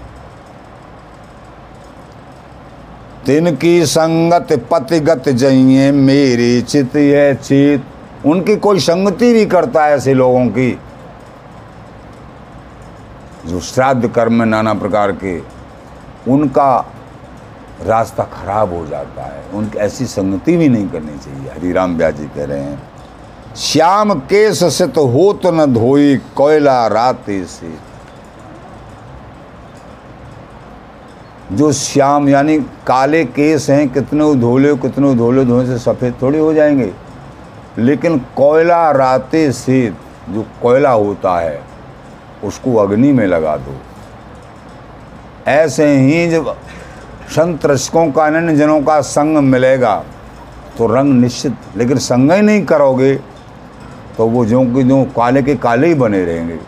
तिनकी 3.26 3.84
संगत 3.86 4.52
पतिगत 4.70 5.28
जइए 5.28 5.90
मेरे 5.92 6.60
चित 6.62 6.96
है 6.96 7.34
चित। 7.34 7.84
उनकी 8.26 8.56
कोई 8.56 8.78
संगति 8.80 9.32
भी 9.32 9.46
करता 9.46 9.84
है 9.84 9.92
ऐसे 9.92 10.14
लोगों 10.14 10.46
की? 10.46 10.78
जो 13.46 13.60
श्राद्ध 13.60 14.08
कर्म 14.08 14.32
में 14.32 14.46
नाना 14.46 14.74
प्रकार 14.74 15.12
के, 15.12 15.38
उनका 16.28 16.78
रास्ता 17.82 18.24
खराब 18.24 18.72
हो 18.72 18.86
जाता 18.86 19.22
है। 19.22 19.42
उनकी 19.54 19.78
ऐसी 19.78 20.06
संगति 20.06 20.56
भी 20.56 20.68
नहीं 20.68 20.88
करनी 20.88 21.18
चाहिए। 21.18 21.48
हरिराम 21.48 21.96
व्यास 21.96 22.14
जी 22.14 22.26
कह 22.26 22.44
रहे 22.44 22.60
हैं, 22.60 22.82
श्याम 23.56 24.14
केस 24.14 24.64
से 24.74 24.86
तो 24.86 25.06
हो 25.06 25.32
तो 25.32 25.50
न 25.50 25.72
धोई 25.74 26.16
कोयला 26.36 26.86
राते 26.86 27.44
से। 27.44 27.72
जो 31.52 31.72
श्याम, 31.72 32.28
यानी 32.28 32.58
काले 32.86 33.24
केस 33.24 33.70
हैं, 33.70 33.88
कितने 33.88 34.34
धोले 34.34 34.74
कितने 34.74 35.14
धोले 35.14 35.44
धोए 35.44 35.66
से 35.66 35.78
सफ़ेद 35.78 36.14
थोड़ी 36.22 36.38
हो 36.38 36.52
जाएँगे। 36.54 36.92
लेकिन 37.78 38.18
कोयला 38.36 38.90
राते 38.90 39.50
से 39.52 39.86
जो 40.30 40.44
कोयला 40.62 40.90
होता 40.90 41.38
है 41.40 41.60
उसको 42.44 42.76
अग्नि 42.76 43.12
में 43.12 43.26
लगा 43.26 43.56
दो। 43.56 43.76
ऐसे 45.46 45.86
ही 45.88 46.26
जब 46.30 46.54
संत 47.28 47.66
रसिकों 47.66 48.10
का 48.12 48.24
अनन्य 48.26 48.56
जनों 48.56 48.80
का 48.82 49.00
संग 49.00 49.36
मिलेगा 49.38 49.94
तो 50.78 50.86
रंग 50.86 51.12
निश्चित। 51.14 51.56
लेकिन 51.76 51.98
संग 51.98 52.32
ही 52.32 52.40
नहीं 52.42 52.64
करोगे 52.64 53.14
तो 54.16 54.26
वो 54.26 54.44
जो 54.46 54.60
कि 54.64 54.82
जो 54.82 55.02
काले 55.16 55.42
के 55.42 55.54
काले 55.56 55.86
ही 55.86 55.94
बने 55.94 56.24
रहेंगे। 56.24 56.58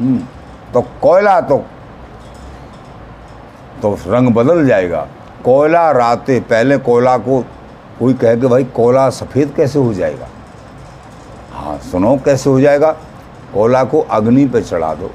हम्म, 0.00 0.18
तो 0.74 0.80
कोयला 1.02 1.40
तो 1.40 1.64
तो 3.82 3.96
रंग 4.06 4.28
बदल 4.28 4.66
जाएगा। 4.66 5.06
कोयला 5.44 5.90
राते 5.90 6.40
पहले 6.40 6.76
कोयला 6.78 7.16
को 7.18 7.44
कोई 8.00 8.14
कहे 8.14 8.36
कि 8.36 8.46
भाई 8.46 8.64
कोला 8.66 9.08
सफ़ेद 9.10 9.52
कैसे 9.56 9.78
हो 9.78 9.92
जाएगा? 9.94 10.28
हाँ 11.52 11.78
सुनो 11.82 12.16
कैसे 12.24 12.50
हो 12.50 12.60
जाएगा? 12.60 12.90
कोला 13.54 13.82
को 13.84 14.00
अग्नि 14.10 14.46
पे 14.46 14.62
चढ़ा 14.62 14.94
दो 14.94 15.10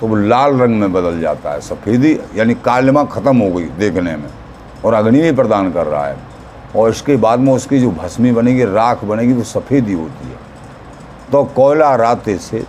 तो 0.00 0.06
वो 0.06 0.16
लाल 0.16 0.60
रंग 0.60 0.80
में 0.80 0.92
बदल 0.92 1.20
जाता 1.20 1.52
है, 1.52 1.60
सफ़ेदी 1.60 2.12
यानी 2.34 2.54
कालिमा 2.56 3.04
ख़त्म 3.06 3.36
हो 3.38 3.50
गई 3.50 3.64
देखने 3.78 4.16
में, 4.16 4.28
और 4.84 4.94
अग्नि 4.94 5.20
भी 5.20 5.32
प्रदान 5.32 5.72
कर 5.72 5.86
रहा 5.86 6.06
है। 6.06 6.16
और 6.76 6.90
इसके 6.90 7.16
बाद 7.18 7.40
में 7.40 7.52
उसकी 7.52 7.78
जो 7.80 7.90
भस्मी 7.92 8.32
बनेगी, 8.32 8.64
राख 8.64 9.04
बनेगी, 9.04 9.32
वो 9.32 9.42
सफ़ेदी 9.44 9.92
होती 9.92 10.28
है। 10.28 10.38
तो 11.32 11.44
कोयला 11.46 11.94
राते 11.96 12.36
से 12.38 12.64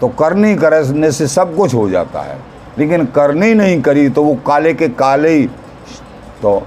तो 0.00 0.08
करनी 0.10 0.54
करने 0.56 1.10
से 1.12 1.26
सब 1.28 1.54
कुछ 1.56 1.74
हो 1.74 1.88
जाता 1.90 2.20
है। 2.22 2.38
लेकिन 2.78 3.04
करनी 3.06 3.52
नहीं 3.54 3.80
करी 3.82 4.08
तो 4.08 4.22
वो 4.24 4.34
काले 4.46 4.72
के 4.74 4.88
काले 4.90 5.30
ही 5.30 5.46
तो 6.42 6.60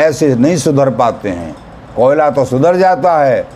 ऐसे 0.00 0.34
नहीं 0.34 0.56
सुधर 0.56 0.90
पाते 0.90 1.28
हैं। 1.28 1.54
कोयला 1.96 2.30
तो 2.30 2.44
सुधर 2.44 2.76
जाता 2.76 3.16
है, 3.18 3.46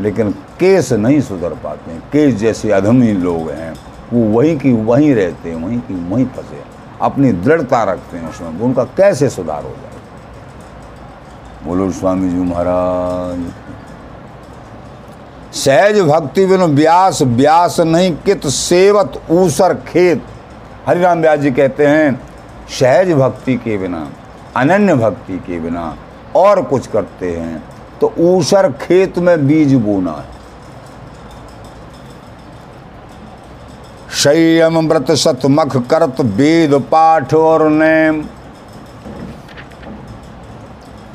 लेकिन 0.00 0.30
केस 0.60 0.92
नहीं 0.92 1.20
सुधर 1.20 1.54
पाते 1.64 1.90
हैं। 1.90 2.00
केस 2.12 2.34
जैसे 2.34 2.70
अधमी 2.72 3.12
लोग 3.12 3.50
हैं, 3.50 3.72
वो 4.12 4.24
वहीं 4.30 4.58
की 4.58 4.72
वहीं 4.84 5.14
रहते 5.14 5.50
हैं, 5.50 5.56
वहीं 5.56 5.78
की 5.80 5.94
वहीं 6.10 6.26
फंसे 6.26 6.62
अपनी 7.02 7.32
दृढ़ता 7.32 7.82
रखते 7.84 8.16
हैं 8.16 8.30
उसमें 8.30 8.60
उनका 8.60 8.84
कैसे 8.96 9.28
सुधार 9.30 9.62
हो 9.62 9.70
जाए? 9.70 9.96
बोलो 11.64 11.90
स्वामी 11.90 12.28
जी 12.28 12.36
महाराज। 12.36 13.46
सहज 15.54 16.00
भक्ति 16.00 16.46
बिन 16.46 16.62
व्यास 16.74 17.22
व्यास 17.22 17.80
नहीं 17.80 18.14
कित 18.16 18.46
सेवत 18.46 19.20
ऊसर 19.30 19.74
खेत। 19.88 20.22
हरिराम 20.86 21.20
व्यास 21.20 21.38
जी 21.38 21.50
कहते 21.50 21.86
हैं, 21.86 22.20
सहज 22.70 23.12
भक्ति 23.12 23.56
के 23.56 23.76
बिना 23.78 24.08
अनन्य 24.58 24.94
भक्ति 24.94 25.36
के 25.38 25.60
बिना 25.60 25.96
और 26.36 26.62
कुछ 26.62 26.86
करते 26.86 27.30
हैं 27.32 27.62
तो 28.00 28.12
ऊसर 28.18 28.70
खेत 28.80 29.18
में 29.18 29.46
बीज 29.46 29.74
बोना 29.74 30.12
है। 30.12 30.36
संयम 34.14 34.78
व्रत 34.88 35.10
सतमख 35.16 35.76
करत 35.90 36.20
वेद 36.36 36.74
पाठ 36.90 37.34
और 37.34 37.68
नेम। 37.70 38.22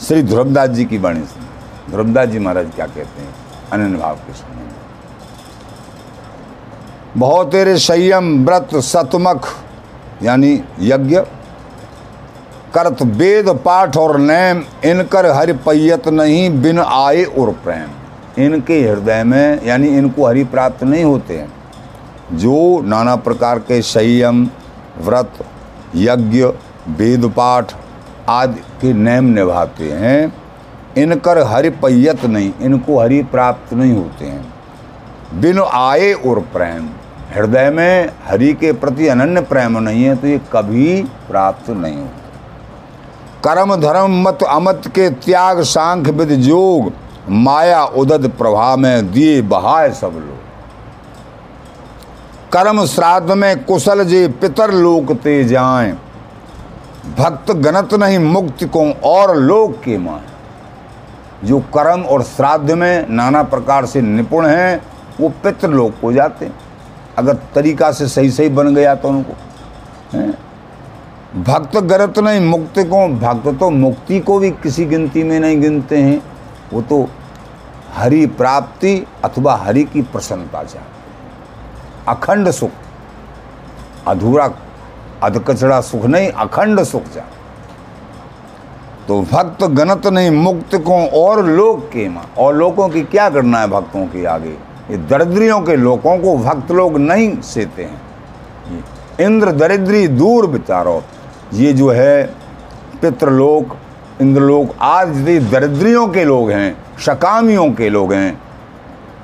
श्री 0.01 0.23
ध्रुवदास 0.23 0.69
जी 0.69 0.85
की 0.85 0.97
वाणी 0.97 1.23
से 1.23 1.91
ध्रुवदास 1.91 2.29
जी 2.29 2.39
महाराज 2.39 2.71
क्या 2.75 2.85
कहते 2.87 3.21
हैं? 3.21 3.33
अनन्य 3.71 3.97
भाव 3.97 4.15
के 4.17 4.33
समय 4.33 4.61
बहुत 7.17 7.51
तेरे 7.51 7.77
संयम 7.79 8.45
व्रत 8.45 8.75
सतमख 8.83 9.47
यानी 10.23 10.53
यज्ञ 10.81 11.19
करत 12.75 13.01
वेद 13.01 13.49
पाठ 13.49 13.97
और 13.97 14.17
नैम, 14.19 14.63
इनकर 14.85 15.25
हरि 15.25 15.53
पैयत 15.53 16.07
नहीं 16.07 16.61
बिन 16.61 16.79
आए 16.79 17.23
और 17.23 17.51
प्रेम। 17.51 18.43
इनके 18.43 18.79
हृदय 18.81 19.23
में, 19.23 19.65
यानी 19.65 19.87
इनको 19.87 20.27
हरि 20.27 20.43
प्राप्त 20.43 20.83
नहीं 20.83 21.03
होते 21.03 21.37
हैं। 21.37 21.53
जो 22.33 22.81
नाना 22.81 23.15
प्रकार 23.15 23.59
के 23.59 23.81
संयम, 23.81 24.47
व्रत, 25.01 25.31
यज्ञ, 25.95 26.43
वेद 26.89 27.33
पाठ 27.37 27.73
आदि 28.29 28.59
के 28.81 28.93
नेम 28.93 29.23
निभाते 29.23 29.91
हैं, 29.91 30.33
इनकर 30.97 31.37
हरि 31.37 31.69
पैयत 31.69 32.25
नहीं, 32.25 32.51
इनको 32.61 32.99
हरि 33.01 33.23
प्राप्त 33.23 33.73
नहीं 33.73 33.93
होते 33.93 34.25
हैं। 34.25 34.53
बिन 35.33 35.59
आए 35.59 36.13
और 36.13 36.39
प्रेम। 36.39 36.89
हृदय 37.35 37.69
में 37.69 38.09
हरि 38.27 38.53
के 38.53 38.71
प्रति 38.71 39.07
अनन्य 39.07 39.41
प्रेम 39.41 39.77
नहीं 39.77 40.03
है 40.03 40.15
तो 40.15 40.27
ये 40.27 40.41
कभी 40.53 41.03
प्राप्त 41.03 41.69
नहीं 41.69 41.97
होते। 41.97 42.22
कर्म 43.45 43.75
धर्म 43.75 44.21
मत 44.23 44.43
अमत 44.43 44.81
के 44.87 45.09
त्याग 45.09 45.61
सांख्य 45.61 46.11
विद 46.11 46.29
जोग, 46.41 46.91
माया 47.29 47.83
उदत 47.85 48.29
प्रभा 48.29 48.75
में 48.75 49.11
दिए 49.11 49.41
बहाय 49.41 49.89
सब 49.91 50.13
लोग। 50.15 50.41
कर्म 52.51 52.85
श्राद्ध 52.85 53.31
में 53.31 53.63
कुशल 53.63 54.03
जे 54.03 54.27
पितर 54.41 54.71
लोक 54.71 55.11
ते 55.13 55.43
जाए। 55.43 55.91
भक्त 57.17 57.51
गणत 57.51 57.93
नहीं 57.93 58.19
मुक्ति 58.19 58.65
को 58.65 58.83
और 59.05 59.35
लोक 59.35 59.75
के 59.75 59.97
माए। 59.97 61.47
जो 61.47 61.59
कर्म 61.75 62.01
और 62.01 62.23
श्राद्ध 62.23 62.71
में 62.71 63.09
नाना 63.09 63.43
प्रकार 63.43 63.85
से 63.85 64.01
निपुण 64.01 64.45
हैं, 64.45 64.81
वो 65.19 65.29
पितृलोक 65.43 65.93
को 66.01 66.11
जाते 66.13 66.45
हैं। 66.45 66.53
अगर 67.17 67.33
तरीका 67.55 67.91
से 67.91 68.07
सही 68.07 68.31
सही 68.31 68.49
बन 68.49 68.75
गया 68.75 68.95
तो 68.95 69.07
उनको 69.07 69.33
भक्त 71.35 71.77
गरत 71.77 72.19
नहीं, 72.19 72.39
मुक्त 72.41 72.79
को, 72.79 73.07
भक्त 73.09 73.47
तो 73.59 73.69
मुक्ति 73.69 74.19
को 74.19 74.37
भी 74.39 74.49
किसी 74.63 74.85
गिनती 74.85 75.23
में 75.23 75.39
नहीं 75.39 75.59
गिनते 75.61 75.97
हैं। 75.97 76.21
वो 76.73 76.81
तो 76.81 77.07
हरि 77.93 78.25
प्राप्ति 78.37 78.95
अथवा 79.23 79.55
हरि 79.55 79.83
की 79.83 80.01
प्रसन्नता 80.03 80.63
चाहते 80.63 82.11
अखंड 82.11 82.49
सुख, 82.51 82.71
अधूरा 84.07 84.45
अधकचड़ा 85.23 85.79
सुख 85.81 86.05
नहीं, 86.05 86.29
अखंड 86.29 86.83
सुख 86.83 87.03
चाहते 87.05 87.41
तो 89.07 89.21
भक्त 89.23 89.63
गणत 89.71 90.07
नहीं, 90.07 90.29
मुक्त 90.31 90.75
को 90.77 91.05
और 91.17 91.45
लोग 91.45 91.87
के 91.87 92.07
माँ, 92.09 92.29
और 92.37 92.55
लोगों 92.55 92.87
की 92.89 93.01
क्या 93.03 93.29
करना 93.29 93.59
है 93.59 93.67
भक्तों 93.69 94.05
के 94.07 94.25
आगे? 94.25 94.55
ये 94.91 94.97
दरिद्रियों 94.99 95.61
के 95.61 95.75
लोगों 95.77 96.17
को 96.17 96.37
भक्त 96.39 96.71
लोग 96.71 96.97
नहीं 96.99 97.41
सेते 97.43 97.83
हैं। 97.83 98.01
इंद्र 99.21 99.51
दरिद्री 99.53 100.07
दूर 100.09 100.47
बिचारो 100.47 101.01
ये 101.53 101.73
जो 101.73 101.89
है 101.89 102.23
पितृलोक, 103.01 103.75
इंद्रलोक, 104.21 104.75
आज 104.81 105.07
भी 105.07 105.39
दरिद्रियों 105.39 106.07
के 106.07 106.23
लोग 106.25 106.51
हैं, 106.51 106.97
शकामियों 106.99 107.71
के 107.73 107.89
लोग 107.89 108.13
हैं, 108.13 108.41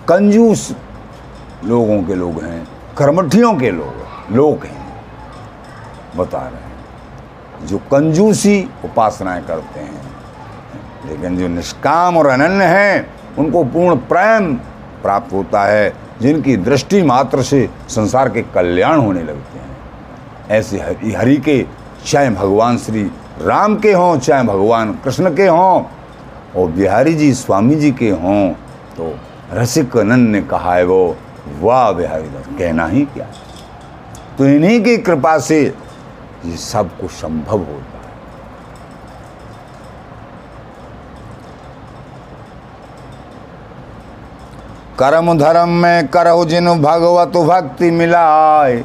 कंजूस 0.07 0.75
लोगों 1.65 2.01
के 2.03 2.15
लोग 2.15 2.43
हैं, 2.43 2.67
कर्मठियों 2.97 3.53
के 3.55 3.71
लोग 3.71 4.35
लोग 4.35 4.65
हैं। 4.65 5.01
बता 6.17 6.37
रहे 6.37 6.63
हैं, 6.63 7.67
जो 7.67 7.77
कंजूसी 7.77 8.69
उपासनाएँ 8.85 9.43
करते 9.43 9.79
हैं, 9.79 10.01
लेकिन 11.05 11.37
जो 11.37 11.47
निष्काम 11.47 12.17
और 12.17 12.27
अनन्य 12.27 12.65
हैं, 12.65 13.13
उनको 13.37 13.63
पूर्ण 13.63 13.95
प्रेम 13.95 14.53
प्राप्त 15.01 15.33
होता 15.33 15.63
है, 15.65 15.93
जिनकी 16.21 16.57
दृष्टि 16.57 17.01
मात्र 17.03 17.41
से 17.41 17.69
संसार 17.89 18.29
के 18.29 18.41
कल्याण 18.41 18.97
होने 18.97 19.23
लगते 19.23 19.59
हैं। 19.59 19.77
ऐसे 20.49 20.77
हरि 21.17 21.37
के 21.37 21.78
चाहे 22.05 22.29
भगवान 22.29 22.77
श्री 22.77 23.03
राम 23.41 23.75
के 23.79 23.91
हों, 23.93 24.17
चाहे 24.19 24.43
भगवान 24.43 24.93
कृष्ण 25.03 25.35
के 25.35 25.47
हों, 25.47 25.83
और 26.55 26.71
बिहारी 26.71 27.13
जी, 27.13 27.33
स्वामी 27.33 27.75
जी 27.75 27.91
के 27.91 28.09
हों 28.11 28.51
तो 28.97 29.13
रसिक 29.53 29.97
नंद 29.97 30.29
ने 30.29 30.41
कहा 30.43 30.73
है 30.75 30.85
वो, 30.85 31.15
वाह 31.59 31.91
बिहारी 31.91 32.27
दास, 32.27 32.47
कहना 32.59 32.85
ही 32.87 33.05
क्या 33.05 33.27
तो 34.37 34.45
इन्हीं 34.45 34.81
की 34.83 34.97
कृपा 34.97 35.37
से 35.39 35.61
ये 35.61 36.57
सब 36.57 36.89
कुछ 36.99 37.11
संभव 37.11 37.57
होता 37.59 37.97
है। 37.97 38.07
कर्म 44.99 45.37
धर्म 45.39 45.69
में 45.81 46.07
करहु 46.07 46.45
जिन 46.45 46.67
भगवत 46.81 47.37
भक्ति 47.47 47.91
मिलाए 47.91 48.83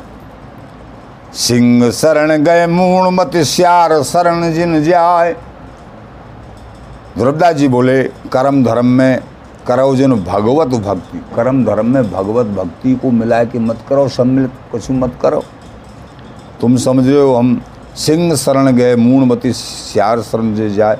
सिंह 1.35 1.91
शरण 1.91 2.45
गए, 2.45 2.67
मूण 2.67 3.11
मत 3.11 3.37
श्यार 3.37 4.03
शरण 4.03 4.53
जिन 4.53 4.83
जाए। 4.85 5.33
ध्रुवदास 7.19 7.57
जी 7.57 7.69
बोले, 7.69 8.03
कर्म 8.03 8.65
धर्म 8.65 8.87
में 8.87 9.21
करो 9.67 9.97
जिन 9.97 10.13
भगवत 10.25 10.69
भक्ति, 10.69 11.19
कर्म 11.37 11.65
धर्म 11.65 11.87
में 11.87 12.11
भगवत 12.11 12.47
भक्ति 12.47 12.95
को 12.95 13.11
मिला 13.11 13.45
के 13.45 13.59
मत 13.59 13.79
करो, 13.89 14.09
सम्मिलित 14.09 14.51
कुछ 14.73 14.91
मत 14.91 15.19
करो। 15.23 15.43
तुम 16.61 16.77
समझ 16.77 17.07
रहे 17.09 17.21
हो, 17.21 17.35
हम 17.35 17.63
सिंह 17.97 18.35
शरण 18.35 18.71
गए 18.73 18.97
मूणमती 18.97 19.53
श्यार 19.53 20.21
शरण 20.21 20.55
जे 20.55 20.71
जाए। 20.71 20.99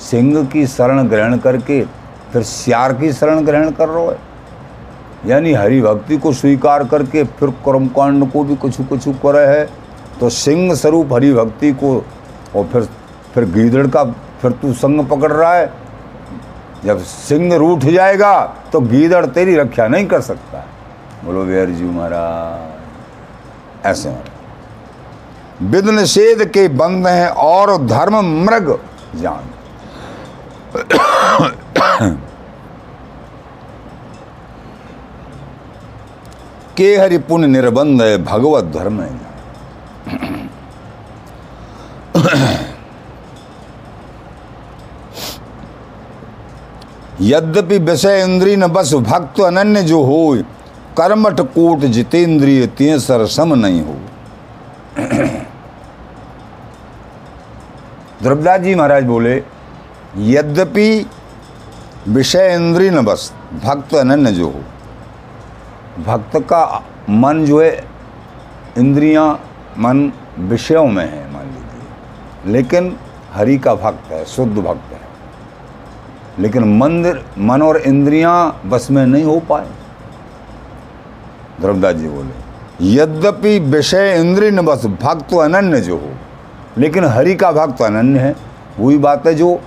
सिंह 0.00 0.44
की 0.44 0.66
शरण 0.66 1.08
ग्रहण 1.08 1.38
करके 1.38 1.82
फिर 2.32 2.42
श्यार 2.42 2.92
की 2.92 3.12
शरण 3.12 3.44
ग्रहण 3.44 3.70
कर 3.70 3.88
रहे 3.88 4.04
हो। 4.04 4.16
यानी 5.26 5.52
हरि 5.52 5.80
भक्ति 5.80 6.16
को 6.16 6.32
स्वीकार 6.32 6.84
करके 6.84 7.24
फिर 7.24 7.50
कर्मकांड 7.64 8.30
को 8.32 8.44
भी 8.44 8.56
कुछ 8.56 8.80
कुछ 8.80 9.08
करे 9.22 9.46
है 9.48 9.68
तो 10.20 10.30
सिंह 10.30 10.74
स्वरूप 10.74 11.12
हरि 11.12 11.34
भक्ति 11.34 11.72
को, 11.74 12.04
और 12.56 12.66
फिर 12.66 12.88
फिर 13.34 13.44
गीदड़ 13.50 13.86
का, 13.86 14.04
फिर 14.42 14.52
तू 14.52 14.72
संग 14.74 15.06
पकड़ 15.08 15.32
रहा 15.32 15.54
है। 15.54 15.72
जब 16.84 17.00
सिंह 17.00 17.54
रूठ 17.54 17.86
जाएगा 17.86 18.42
तो 18.72 18.80
गीदड़ 18.82 19.26
तेरी 19.26 19.56
रक्षा 19.56 19.88
नहीं 19.88 20.06
कर 20.06 20.22
सकता। 20.22 20.66
बोलो, 21.24 21.42
वीर 21.42 21.70
जी 21.70 21.86
महाराज, 21.86 23.86
ऐसे 23.86 24.16
विद 25.62 25.90
निषेध 25.90 26.44
के 26.50 26.68
बंद 26.70 27.06
हैं 27.06 27.28
और 27.28 27.86
धर्म 27.86 28.20
मृग 28.44 28.78
जान। 29.16 29.50
के 36.80 36.96
हरि 36.96 37.18
पुण्य 37.18 37.46
निर्बंध 37.46 38.02
है, 38.02 38.16
भगवत 38.24 38.64
धर्म 38.74 39.00
है। 39.00 39.08
यद्यपि 47.22 47.78
विषय 47.80 48.22
इंद्रिय 48.22 48.56
न, 48.56 48.66
बस 48.66 48.94
भक्त 48.94 49.40
अनन्य 49.40 49.82
जो 49.82 50.02
हो 50.02 50.36
कर्मठ 50.98 51.40
कोट 51.54 51.80
जितेंद्रिय 51.88 52.66
ते 52.78 52.98
सर 53.00 53.26
सम 53.26 53.54
नहीं 53.56 53.82
हो। 53.82 53.96
ध्रुवदास 58.22 58.60
जी 58.60 58.74
महाराज 58.74 59.04
बोले, 59.04 59.34
यद्यपि 60.30 61.06
विषय 62.08 62.54
इंद्रिय 62.54 62.90
न, 62.90 63.04
बस 63.04 63.32
भक्त 63.64 63.94
अनन्य 63.94 64.32
जो 64.32 64.48
हो। 64.48 64.62
भक्त 66.06 66.36
का 66.36 66.84
मन 67.10 67.44
जो 67.44 67.62
है, 67.62 67.84
इंद्रियाँ, 68.78 69.40
मन 69.78 70.12
विषयों 70.38 70.86
में 70.86 71.10
है, 71.12 71.32
मान 71.32 71.44
लीजिए। 71.44 72.52
लेकिन 72.52 72.96
हरि 73.32 73.58
का 73.58 73.74
भक्त 73.74 74.12
है, 74.12 74.24
शुद्ध 74.24 74.58
भक्त 74.58 74.92
है। 74.92 75.00
लेकिन 76.38 76.78
मंदिर, 76.78 77.24
मन 77.38 77.62
और 77.62 77.76
इंद्रियाँ 77.76 78.60
बस 78.66 78.88
में 78.90 79.06
नहीं 79.06 79.24
हो 79.24 79.40
पाए। 79.40 79.66
ध्रुवदास 81.60 81.94
जी 81.94 82.08
बोले, 82.08 82.50
यद्यपि 82.92 83.58
विषय 83.58 84.20
इंद्रिय 84.20 84.50
बस, 84.50 84.86
भक्त 84.86 85.34
अनन्य 85.34 85.80
जो 85.80 85.96
हो, 85.96 86.12
लेकिन 86.78 87.04
हरि 87.04 87.34
का 87.34 87.52
भक्त 87.52 87.82
अनन्य 87.82 88.20
है। 88.20 88.36
वही 88.78 88.98
बात 88.98 89.26
है 89.26 89.34
जो 89.34 89.60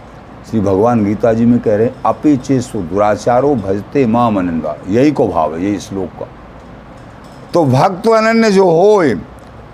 श्री 0.49 0.59
भगवान 0.59 1.05
गीता 1.05 1.33
जी 1.33 1.45
में 1.45 1.59
कह 1.59 1.75
रहे 1.75 1.85
हैं, 1.87 1.95
अपी 2.05 2.37
चेसु 2.37 2.79
दुराचारो 2.81 3.55
भजते 3.55 4.05
माँ 4.05 4.31
मनंदा 4.31 4.75
यही 4.87 5.11
को 5.11 5.27
भाव 5.27 5.55
है, 5.55 5.65
यही 5.65 5.79
श्लोक 5.79 6.09
का। 6.19 6.27
तो 7.53 7.65
भक्त 7.65 8.07
अनन्य 8.07 8.51
जो 8.51 8.63
हो 8.63 9.03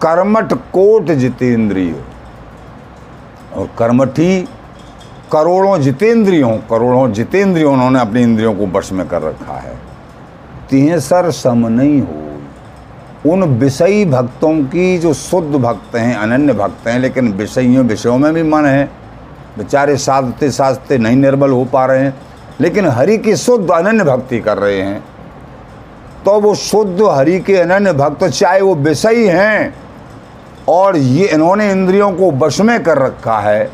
कर्मठ 0.01 0.53
कोट 0.53 1.05
जितेंद्रिय। 1.05 1.95
और 3.55 3.69
कर्मठी 3.77 4.41
करोड़ों 5.31 5.79
जितेंद्रियों 5.79 6.57
करोड़ों 6.57 7.11
जितेंद्रियों 7.11 7.73
उन्होंने 7.73 7.99
अपनी 7.99 8.21
इंद्रियों 8.21 8.53
को 8.53 8.67
वश 8.67 8.91
में 8.91 9.07
कर 9.07 9.21
रखा 9.21 9.53
है। 9.53 9.75
तिहसर 10.69 11.31
सम 11.31 11.67
नहीं 11.67 12.01
हो 12.01 13.31
उन 13.31 13.43
विषयी 13.43 14.05
भक्तों 14.05 14.63
की 14.63 14.97
जो 14.97 15.13
शुद्ध 15.13 15.55
भक्त 15.55 15.95
हैं, 15.95 16.15
अनन्य 16.15 16.53
भक्त 16.53 16.87
हैं, 16.87 16.99
लेकिन 16.99 17.31
विषयों 17.33 17.85
विषयों 17.85 18.17
में 18.17 18.33
भी 18.33 18.43
मन 18.43 18.65
है। 18.65 18.98
बेचारे 19.59 19.97
साधते 19.97 20.49
साधते 20.51 20.97
नहीं 20.97 21.15
निर्बल 21.15 21.51
हो 21.51 21.63
पा 21.65 21.85
रहे 21.85 22.03
हैं, 22.03 22.13
लेकिन 22.61 22.85
हरि 22.87 23.17
की 23.17 23.35
शुद्ध 23.35 23.69
अनन्य 23.71 24.03
भक्ति 24.03 24.39
कर 24.39 24.57
रहे 24.57 24.81
हैं। 24.81 25.03
तो 26.25 26.39
वो 26.39 26.53
शुद्ध 26.55 27.01
हरि 27.01 27.39
के 27.39 27.57
अनन्य 27.57 27.93
भक्त 27.93 28.23
चाहे 28.25 28.61
वो 28.61 28.75
विषयी 28.77 29.27
हैं, 29.27 29.73
और 30.69 30.97
ये 30.97 31.27
इन्होंने 31.27 31.71
इंद्रियों 31.71 32.11
को 32.11 32.31
वश 32.37 32.59
में 32.61 32.81
कर 32.83 32.97
रखा 32.97 33.39
है। 33.39 33.69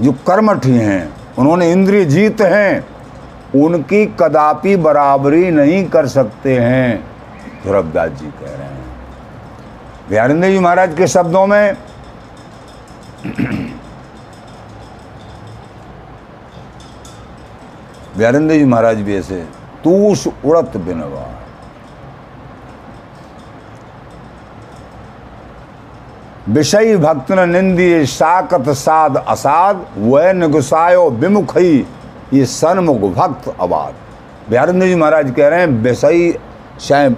जो 0.00 0.12
कर्मठी 0.26 0.70
हैं 0.70 1.14
उन्होंने 1.38 1.70
इंद्रिय 1.72 2.04
जीत 2.04 2.40
हैं, 2.42 2.84
उनकी 3.54 4.04
कदापि 4.20 4.76
बराबरी 4.76 5.50
नहीं 5.50 5.84
कर 5.88 6.06
सकते 6.06 6.58
हैं 6.58 7.04
ध्रुवदास 7.62 8.10
जी 8.10 8.26
कह 8.26 8.46
रहे 8.46 8.64
हैं। 8.64 8.82
बिहारिंद्र 10.10 10.48
जी 10.48 10.58
महाराज 10.58 10.94
के 10.94 11.06
शब्दों 11.06 11.46
में 11.46 11.76
बिहारिंद्र 18.18 18.54
जी 18.54 18.64
महाराज 18.64 19.00
भी 19.02 19.16
ऐसे 19.16 19.40
तूष 19.84 20.26
उड़त 20.44 20.76
बिनवा 20.76 21.30
विषय 26.48 26.96
भक्त 26.96 27.32
न 27.32 27.48
निंदिए 27.50 28.04
साकत 28.06 28.68
साध 28.68 29.16
असाध 29.18 29.84
वह 29.98 30.30
विमुख 30.32 31.12
विमुखई, 31.12 31.86
ये 32.32 32.44
सन्मुख 32.46 33.00
भक्त 33.14 33.48
अबाद 33.60 33.94
बिहारिंद्र 34.50 34.86
जी 34.86 34.94
महाराज 34.94 35.30
कह 35.36 35.48
रहे 35.48 35.60
हैं, 35.60 35.66
विषयी 35.82 36.32
चाहे 36.80 37.08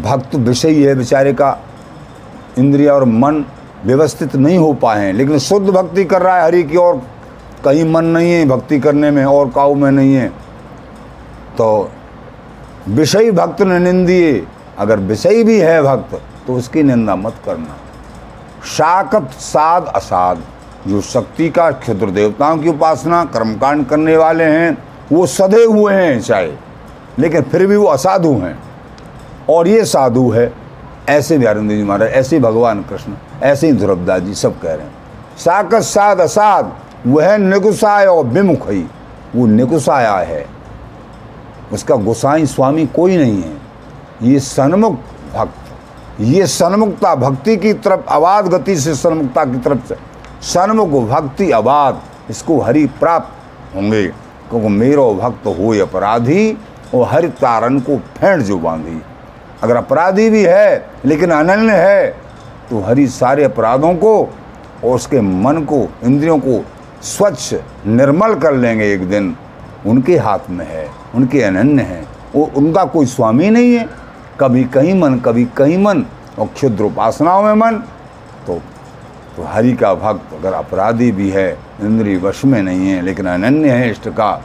भक्त 0.00 0.34
विषयी 0.36 0.82
है 0.82 0.94
बेचारे 0.94 1.32
का, 1.32 1.58
इंद्रिया 2.58 2.94
और 2.94 3.04
मन 3.04 3.44
व्यवस्थित 3.84 4.36
नहीं 4.36 4.58
हो 4.58 4.72
पाए 4.74 5.04
हैं, 5.06 5.12
लेकिन 5.12 5.38
शुद्ध 5.38 5.68
भक्ति 5.70 6.04
कर 6.04 6.22
रहा 6.22 6.36
है 6.36 6.44
हरि 6.44 6.62
की 6.62 6.76
और 6.76 7.00
कहीं 7.64 7.84
मन 7.84 8.04
नहीं 8.04 8.32
है 8.32 8.46
भक्ति 8.46 8.80
करने 8.80 9.10
में 9.10 9.24
और 9.24 9.48
काऊ 9.48 9.74
में 9.74 9.90
नहीं 9.90 10.14
है। 10.14 10.28
तो 11.58 11.90
विषयी 12.88 13.30
भक्त 13.30 13.62
ने 13.62 13.78
निंदिए। 13.78 14.46
अगर 14.78 14.98
विषयी 14.98 15.44
भी 15.44 15.58
है 15.58 15.82
भक्त 15.82 16.20
तो 16.46 16.54
उसकी 16.54 16.82
निंदा 16.82 17.16
मत 17.16 17.34
करना। 17.46 17.76
शाकत 18.64 19.30
साध 19.38 19.86
असाध। 19.86 20.38
जो 20.88 21.00
शक्ति 21.00 21.50
का 21.50 21.70
क्षुद्र 21.70 22.10
देवताओं 22.10 22.58
की 22.58 22.68
उपासना, 22.68 23.24
कर्मकांड 23.24 23.86
करने 23.86 24.16
वाले 24.16 24.44
हैं, 24.44 24.84
वो 25.12 25.26
सधे 25.26 25.64
हुए 25.64 25.94
हैं 25.94 26.20
चाहे। 26.20 26.52
लेकिन 27.18 27.42
फिर 27.42 27.66
भी 27.66 27.76
वो 27.76 27.86
असाधु 27.86 28.32
हैं। 28.32 28.58
और 29.48 29.68
ये 29.68 29.84
साधु 29.84 30.30
है। 30.30 30.52
ऐसे 31.08 31.38
ध्यानंद 31.38 31.70
जी 31.70 31.82
महाराज, 31.82 32.10
ऐसे 32.10 32.38
भगवान 32.38 32.82
कृष्ण, 32.82 33.12
ऐसे 33.42 33.66
ही 33.66 33.72
ध्रुवदास 33.72 34.22
जी 34.22 34.34
सब 34.34 34.60
कह 34.60 34.74
रहे 34.74 34.86
हैं। 34.86 34.94
साकत 35.38 35.80
साध 35.80 36.20
असाध। 36.20 36.72
वह 37.06 37.36
निगुसाय 37.36 38.06
और 38.06 38.24
विमुख 38.24 38.70
ही। 38.70 38.84
वो 39.36 39.46
निगुसाया 39.46 40.14
है। 40.14 40.46
उसका 41.72 41.96
गुसाई 41.96 42.46
स्वामी 42.46 42.86
कोई 42.86 43.16
नहीं 43.16 43.42
है। 43.42 43.56
ये 44.22 44.40
सन्मुख 44.40 44.92
भक्त, 45.34 46.20
ये 46.20 46.46
सन्मुखता 46.46 47.14
भक्ति 47.14 47.56
की 47.56 47.72
तरफ़ 47.74 48.00
आवाज़ 48.08 48.46
गति 48.46 48.76
से 48.76 48.94
सन्मुखता 48.94 49.44
की 49.44 49.58
तरफ़ 49.58 49.86
से, 49.86 49.94
सन्मुख 50.42 50.88
भक्ति 50.88 51.50
आवाज़ 51.50 52.30
इसको 52.30 52.60
हरि 52.60 52.86
प्राप्त 53.00 53.74
होंगे। 53.76 54.06
क्योंकि 54.50 54.68
मेरो 54.68 55.14
भक्त 55.14 55.46
हो 55.46 55.72
अपराधी 55.82 56.58
और 56.94 57.08
हरि 57.08 57.28
तारण 57.28 57.78
को 57.80 57.96
फेंट 57.96 58.42
जो 58.42 58.58
बांधी। 58.58 59.00
अगर 59.62 59.76
अपराधी 59.76 60.28
भी 60.30 60.42
है, 60.42 60.90
लेकिन 61.04 61.30
अनन्य 61.30 61.72
है 61.72 62.06
तो 62.70 62.80
हरि 62.80 63.06
सारे 63.06 63.44
अपराधों 63.44 63.94
को 63.94 64.20
और 64.84 64.94
उसके 64.94 65.20
मन 65.20 65.56
को, 65.62 65.88
इंद्रियों 66.04 66.38
को 66.38 66.64
स्वच्छ, 67.04 67.54
निर्मल 67.86 68.34
कर 68.34 68.52
लेंगे 68.52 68.92
एक 68.92 69.08
दिन। 69.08 69.36
उनके 69.86 70.16
हाथ 70.16 70.38
में 70.50 70.66
है, 70.66 70.90
उनके 71.14 71.42
अनन्य 71.42 71.82
है। 71.82 72.06
वो, 72.34 72.50
उनका 72.56 72.84
कोई 72.84 73.06
स्वामी 73.06 73.50
नहीं 73.50 73.74
है। 73.74 73.88
कभी 74.40 74.64
कहीं 74.64 75.00
मन, 75.00 75.18
कभी 75.18 75.44
कहीं 75.44 75.78
मन, 75.78 76.04
और 76.38 76.46
क्षुद्र 76.46 76.84
उपासनाओं 76.84 77.42
में 77.42 77.54
मन। 77.54 77.82
तो 78.46 78.62
तो 79.36 79.42
हरि 79.42 79.72
का 79.72 79.94
भक्त 79.94 80.34
अगर 80.34 80.52
अपराधी 80.52 81.12
भी 81.12 81.30
है, 81.30 81.58
इंद्रिय 81.80 82.18
वश 82.18 82.44
में 82.44 82.62
नहीं 82.62 82.88
है, 82.88 83.02
लेकिन 83.02 83.26
अनन्य 83.26 83.70
है 83.70 83.90
इष्ट 83.90 84.08
का 84.08 84.42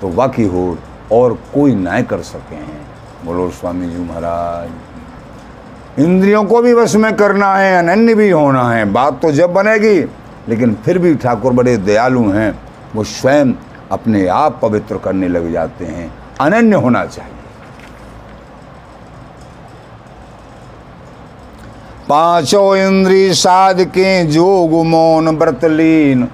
तो 0.00 0.08
वाकई 0.08 0.44
हो, 0.44 0.78
और 1.12 1.38
कोई 1.54 1.74
न्याय 1.74 2.02
कर 2.02 2.18
सके 2.18 2.54
हैं। 2.54 2.86
बोलो 3.24 3.50
स्वामी 3.50 3.86
जी 3.86 3.98
महाराज। 3.98 6.00
इंद्रियों 6.00 6.44
को 6.44 6.62
भी 6.62 6.72
वश 6.72 6.96
में 6.96 7.16
करना 7.16 7.56
है, 7.56 7.78
अनन्य 7.78 8.14
भी 8.14 8.30
होना 8.30 8.70
है। 8.70 8.84
बात 8.84 9.22
तो 9.22 9.32
जब 9.32 9.52
बनेगी 9.52 10.00
लेकिन 10.48 10.74
फिर 10.74 10.98
भी 10.98 11.14
ठाकुर 11.14 11.52
बड़े 11.52 11.76
दयालु 11.76 12.28
हैं, 12.30 12.58
वो 12.94 13.04
स्वयं 13.04 13.52
अपने 13.92 14.26
आप 14.26 14.58
पवित्र 14.62 14.98
करने 14.98 15.28
लग 15.28 15.52
जाते 15.52 15.84
हैं। 15.84 16.14
अनन्य 16.40 16.76
होना 16.76 17.04
चाहिए। 17.06 17.32
पाँचों 22.08 22.76
इंद्री 22.76 23.34
साध 23.34 23.84
के 23.84 24.26
जोग 24.26 24.86
मौन 24.86 25.28
व्रतलीन 25.28 26.28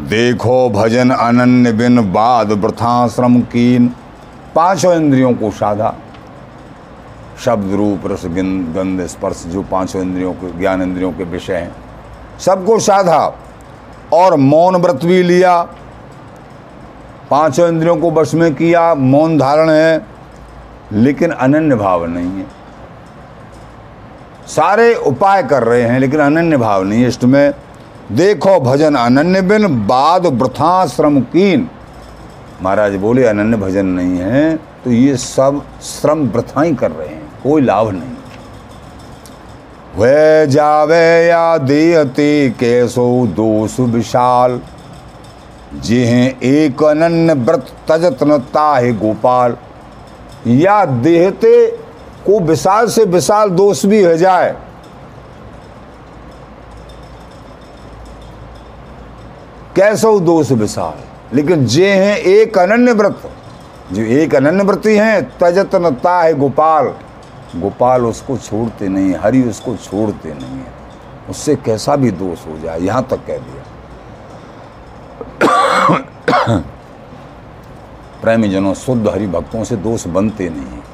देखो 0.00 0.70
भजन 0.70 1.10
अनन्य 1.10 1.72
बिन 1.72 2.12
बाद 2.12 2.52
वृथाश्रम 2.52 3.40
कीन। 3.40 3.92
पाँचों 4.54 4.94
इंद्रियों 4.94 5.34
को 5.34 5.50
साधा। 5.50 5.94
शब्द 7.44 7.74
रूप 7.74 8.00
रस 8.06 8.22
गंध, 8.26 9.06
स्पर्श, 9.06 9.44
जो 9.46 9.62
पाँचों 9.62 10.02
इंद्रियों 10.02 10.32
के, 10.32 10.58
ज्ञान 10.58 10.82
इंद्रियों 10.82 11.12
के 11.12 11.24
विषय 11.24 11.54
हैं। 11.54 11.85
सबको 12.40 12.78
साधा। 12.80 13.34
और 14.12 14.34
मौन 14.36 14.76
व्रत 14.76 15.04
भी 15.04 15.22
लिया। 15.22 15.62
पाँचों 17.30 17.68
इंद्रियों 17.68 17.96
को 17.96 18.10
वश 18.10 18.34
में 18.34 18.54
किया। 18.54 18.94
मौन 18.94 19.38
धारण 19.38 19.70
है, 19.70 20.06
लेकिन 20.92 21.30
अनन्य 21.30 21.74
भाव 21.74 22.04
नहीं 22.06 22.30
है। 22.30 22.46
सारे 24.46 24.94
उपाय 24.96 25.42
कर 25.42 25.62
रहे 25.62 25.82
हैं, 25.82 25.98
लेकिन 26.00 26.20
अनन्य 26.20 26.56
भाव 26.56 26.82
नहीं 26.82 27.02
है। 27.02 27.08
इष्ट 27.08 27.24
में, 27.24 27.54
देखो 28.12 28.58
भजन 28.60 28.94
अनन्य 28.94 29.40
बिन, 29.42 29.66
बाद 29.86 30.26
वृथा 30.26 30.86
श्रम 30.86 31.20
कीन। 31.22 31.68
महाराज 32.62 32.96
बोले, 32.96 33.26
अनन्य 33.26 33.56
भजन 33.56 33.86
नहीं 33.86 34.18
है 34.18 34.56
तो 34.84 34.90
ये 34.90 35.16
सब 35.16 35.62
श्रम 35.82 36.26
वृथा 36.26 36.62
ही 36.62 36.74
कर 36.74 36.90
रहे 36.90 37.08
हैं, 37.08 37.22
कोई 37.42 37.62
लाभ 37.62 37.90
नहीं। 37.90 38.15
वह 39.96 40.44
जावे 40.44 41.26
या 41.26 41.58
देहते 41.58 42.50
कैसो 42.50 43.26
दोष 43.26 43.80
विशाल। 43.80 44.60
जिह 45.74 46.34
एक 46.42 46.82
अनन्य 46.82 47.34
व्रत 47.34 47.66
तजतन 47.88 48.38
ताहे 48.38 48.92
गोपाल। 48.92 49.56
या 50.46 50.84
देहते 50.84 51.66
को 52.26 52.40
विशाल 52.40 52.86
से 52.86 53.04
विशाल 53.04 53.50
दोष 53.50 53.86
भी 53.86 54.02
हो 54.04 54.16
जाए। 54.16 54.56
कैसो 59.76 60.20
दोष 60.20 60.52
विशाल। 60.52 61.36
लेकिन 61.36 61.66
जे 61.66 61.88
हैं 61.88 62.16
एक 62.16 62.58
अनन्य 62.58 62.92
व्रत, 62.92 63.22
जो 63.92 64.02
एक 64.02 64.34
अनन्य 64.34 64.64
व्रति 64.64 64.96
हैं 64.96 65.22
तजतनता 65.38 66.20
है 66.20 66.34
गोपाल। 66.34 66.94
गोपाल 67.60 68.06
उसको 68.06 68.36
छोड़ते 68.36 68.88
नहीं 68.88 69.14
हरि 69.14 69.42
उसको 69.42 69.76
छोड़ते 69.76 70.34
नहीं 70.34 70.58
है। 70.58 70.72
उससे 71.30 71.56
कैसा 71.56 71.96
भी 71.96 72.10
दोष 72.10 72.46
हो 72.46 72.58
जाए, 72.58 72.80
यहाँ 72.80 73.02
तक 73.10 73.16
कह 73.16 73.38
दिया। 73.38 73.62
प्रेमी 78.22 78.48
जनों 78.48 78.74
शुद्ध 78.74 79.08
हरि 79.08 79.26
भक्तों 79.26 79.64
से 79.64 79.76
दोष 79.76 80.06
बनते 80.06 80.48
नहीं 80.50 80.60
हैं। 80.60 80.84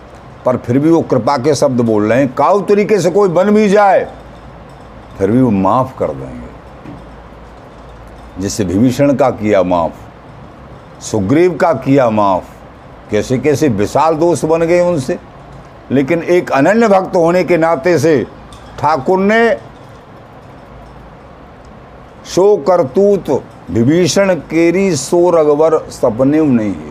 पर 0.46 0.56
फिर 0.56 0.78
भी 0.78 0.90
वो 0.90 1.00
कृपा 1.00 1.36
के 1.38 1.54
शब्द 1.54 1.80
बोल 1.80 2.12
रहे 2.12 2.18
हैं 2.18 2.34
काउ 2.34 2.60
तरीके 2.60 2.98
से 3.00 3.10
कोई 3.10 3.28
बन 3.28 3.50
भी 3.50 3.68
जाए, 3.68 4.04
फिर 5.18 5.30
भी 5.30 5.40
वो 5.42 5.50
माफ़ 5.50 5.98
कर 5.98 6.08
देंगे। 6.08 6.48
जिससे 8.38 8.64
विभीषण 8.64 9.14
का 9.14 9.30
किया 9.30 9.62
माफ़, 9.62 9.92
सुग्रीव 11.00 11.54
का 11.54 11.72
किया 11.72 12.10
माफ़ 12.10 12.44
कैसे 13.10 13.38
कैसे 13.38 13.68
विशाल 13.68 14.14
दोष 14.14 14.44
बन 14.44 14.62
गए 14.62 14.80
उनसे। 14.80 15.18
लेकिन 15.92 16.22
एक 16.22 16.50
अनन्य 16.50 16.88
भक्त 16.88 17.16
होने 17.16 17.42
के 17.44 17.56
नाते 17.56 17.98
से 17.98 18.24
ठाकुर 18.78 19.18
ने 19.18 19.56
शो 22.26 22.56
करतूत 22.68 23.30
विभीषण, 23.70 24.34
केरी 24.34 24.96
सो 24.96 25.30
रगवर 25.30 25.78
सपने 25.90 26.40
नहीं 26.40 26.74
हेरी 26.74 26.90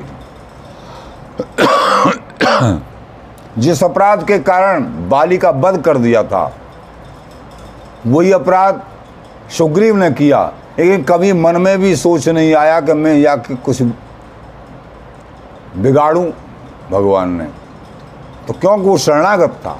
जिस 3.57 3.83
अपराध 3.83 4.25
के 4.27 4.39
कारण 4.39 4.83
बाली 5.09 5.37
का 5.37 5.51
कर 5.77 5.97
दिया 5.97 6.23
था, 6.23 6.51
वही 8.07 8.31
अपराध 8.31 8.81
सुग्रीव 9.57 9.95
ने 9.95 10.11
किया। 10.11 10.43
लेकिन 10.79 11.03
कभी 11.03 11.33
मन 11.33 11.61
में 11.61 11.77
भी 11.79 11.95
सोच 11.95 12.27
नहीं 12.29 12.53
आया 12.55 12.79
कि 12.81 12.93
मैं 12.93 13.15
या 13.15 13.35
कि 13.37 13.55
कुछ 13.55 13.81
बिगाड़ूं 15.77 16.25
भगवान 16.91 17.29
ने। 17.31 17.47
तो 18.47 18.53
क्योंकि 18.53 18.81
वो 18.81 18.97
शरणागत 18.97 19.49
था? 19.49 19.79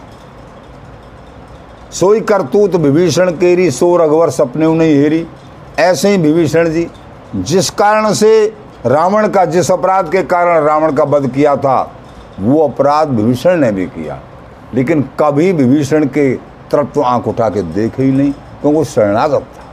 सोई 1.92 2.22
करतूत 2.22 2.76
विभीषण 2.76 3.32
केरी, 3.32 3.72
सो 3.72 3.98
रघुवर 3.98 4.30
सपने 4.30 4.74
नहीं 4.74 4.96
हेरी। 4.96 5.28
ऐसे 5.80 6.10
ही 6.10 6.18
विभीषण 6.18 6.70
जी, 6.70 6.88
जिस 7.36 7.70
कारण 7.70 8.14
से 8.14 8.54
रावण 8.86 9.28
का, 9.28 9.46
जिस 9.46 9.72
अपराध 9.72 10.12
के 10.12 10.24
कारण 10.24 10.64
रावण 10.64 10.94
का 10.94 11.04
वध 11.04 11.30
किया 11.30 11.56
था, 11.56 11.92
वो 12.40 12.68
अपराध 12.68 13.10
विभीषण 13.10 13.58
ने 13.58 13.72
भी 13.72 13.86
किया। 13.86 14.20
लेकिन 14.74 15.10
कभी 15.20 15.52
विभीषण 15.52 16.06
के 16.06 16.36
तरफ़ 16.72 16.88
तो 16.88 17.02
आँख 17.02 17.28
उठा 17.28 17.50
के 17.50 17.62
देखे 17.62 18.04
ही 18.04 18.12
नहीं, 18.12 18.32
क्योंकि 18.32 18.78
वो 18.78 18.84
शरणागत 18.84 19.40
था। 19.40 19.64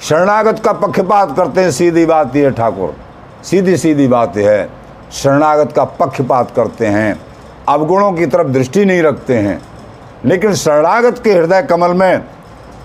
शरणागत 0.00 0.58
का 0.58 0.72
पक्षपात 0.72 1.36
करते 1.36 1.60
हैं, 1.60 1.70
सीधी 1.70 2.06
बात 2.06 2.36
यह 2.36 2.50
ठाकुर। 2.50 2.96
सीधी 3.44 3.76
सीधी 3.76 4.08
बात 4.08 4.36
है, 4.36 4.70
शरणागत 5.12 5.72
का 5.72 5.84
पक्षपात 5.84 6.50
करते 6.56 6.86
हैं। 6.86 7.29
अवगुणों 7.70 8.12
की 8.12 8.26
तरफ़ 8.26 8.48
दृष्टि 8.48 8.84
नहीं 8.84 9.02
रखते 9.02 9.38
हैं। 9.38 9.62
लेकिन 10.24 10.54
शरणागत 10.54 11.20
के 11.24 11.32
हृदय 11.32 11.62
कमल 11.62 11.94
में 11.94 12.24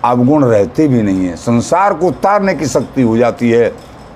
अवगुण 0.06 0.46
रहते 0.46 0.88
भी 0.88 1.02
नहीं 1.02 1.28
है। 1.28 1.36
संसार 1.36 1.94
को 1.94 2.08
उतारने 2.08 2.54
की 2.54 2.68
शक्ति 2.68 3.02
हो 3.02 3.18
जाती 3.18 3.52
है। 3.52 3.74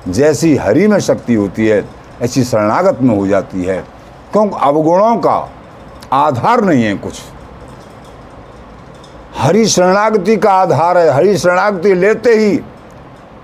जैसी 0.08 0.56
हरि 0.56 0.88
में 0.88 1.00
शक्ति 1.00 1.34
होती 1.34 1.68
है, 1.68 1.86
ऐसी 2.22 2.44
शरणागत 2.44 3.00
में 3.02 3.18
हो 3.18 3.28
जाती 3.28 3.64
है। 3.64 3.86
क्योंकि 4.32 4.56
अवगुणों 4.62 5.18
का 5.18 5.50
आधार 6.14 6.62
नहीं 6.62 6.84
है 6.84 6.96
कुछ। 6.96 7.22
हरि 9.38 9.66
शरणागति 9.66 10.38
का 10.38 10.54
आधार 10.54 10.98
है। 10.98 11.10
हरि 11.10 11.38
शरणागति 11.38 11.94
लेते 11.94 12.30
ही 12.30 12.62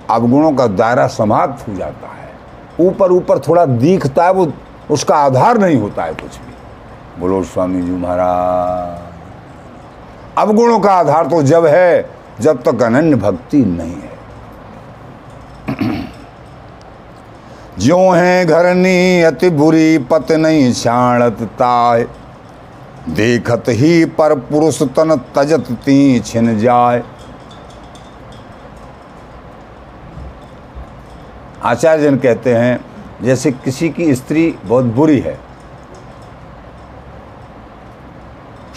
अवगुणों 0.09 0.51
का 0.51 0.67
दायरा 0.67 1.07
समाप्त 1.07 1.67
हो 1.67 1.73
जाता 1.73 2.07
है। 2.07 2.31
ऊपर 2.87 3.11
ऊपर 3.11 3.39
थोड़ा 3.39 3.65
दिखता 3.65 4.25
है, 4.25 4.33
वो 4.33 4.53
उसका 4.91 5.15
आधार 5.15 5.57
नहीं 5.57 5.77
होता 5.77 6.03
है 6.03 6.13
कुछ 6.13 6.37
भी। 6.37 6.54
बोलो 7.19 7.43
स्वामी 7.43 7.81
जी 7.81 7.91
महाराज 7.91 9.03
अवगुणों 10.37 10.79
का 10.79 10.91
आधार 10.91 11.25
तो 11.25 11.43
जब 11.43 11.65
है, 11.65 12.09
जब 12.41 12.63
तक 12.63 12.81
अनन्य 12.81 13.15
भक्ति 13.15 13.57
नहीं 13.57 13.95
है। 13.95 14.17
जो 17.79 18.11
है 18.11 18.45
घरनी 18.45 19.21
अति 19.21 19.49
बुरी, 19.49 19.97
पत 19.97 20.31
नहीं 20.31 20.73
छाणत 20.73 21.49
ताय 21.59 22.07
देखत 23.09 23.63
ही 23.69 24.05
पर 24.05 24.41
पुरुष 24.41 24.83
तन 24.83 25.21
तजत 25.35 25.71
ती 25.85 26.19
छिन 26.19 26.59
जाए। 26.59 27.03
आचार्य 31.63 32.03
जन 32.03 32.17
कहते 32.17 32.55
हैं, 32.55 32.85
जैसे 33.23 33.51
किसी 33.51 33.89
की 33.89 34.15
स्त्री 34.15 34.55
बहुत 34.65 34.85
बुरी 34.85 35.19
है 35.19 35.44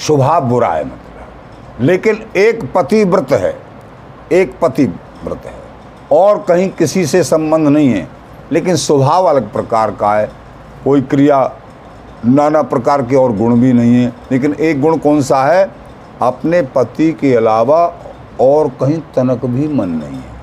स्वभाव 0.06 0.44
बुरा 0.44 0.68
है 0.68 0.84
मतलब। 0.84 1.04
लेकिन 1.80 2.22
एक 2.36 2.72
पति 2.72 3.04
व्रत 3.04 3.32
है, 3.32 3.56
एक 4.32 4.54
पति 4.62 4.84
व्रत 5.24 5.42
है। 5.46 5.54
और 6.12 6.44
कहीं 6.48 6.68
किसी 6.68 7.06
से 7.06 7.22
संबंध 7.22 7.68
नहीं 7.68 7.88
है, 7.88 8.08
लेकिन 8.52 8.76
स्वभाव 8.76 9.24
अलग 9.24 9.52
प्रकार 9.52 9.90
का 9.90 10.14
है। 10.14 10.30
कोई 10.84 11.00
क्रिया 11.00 11.52
नाना 12.26 12.62
प्रकार 12.62 13.02
के 13.02 13.16
और 13.16 13.36
गुण 13.36 13.60
भी 13.60 13.72
नहीं 13.72 13.94
है, 13.94 14.12
लेकिन 14.32 14.54
एक 14.54 14.80
गुण 14.80 14.96
कौन 14.96 15.22
सा 15.22 15.44
है? 15.44 15.70
अपने 16.22 16.62
पति 16.62 17.12
के 17.12 17.34
अलावा 17.34 17.94
और 18.40 18.68
कहीं 18.68 18.98
तनक 18.98 19.44
भी 19.44 19.68
मन 19.68 19.88
नहीं 19.88 20.14
है। 20.14 20.38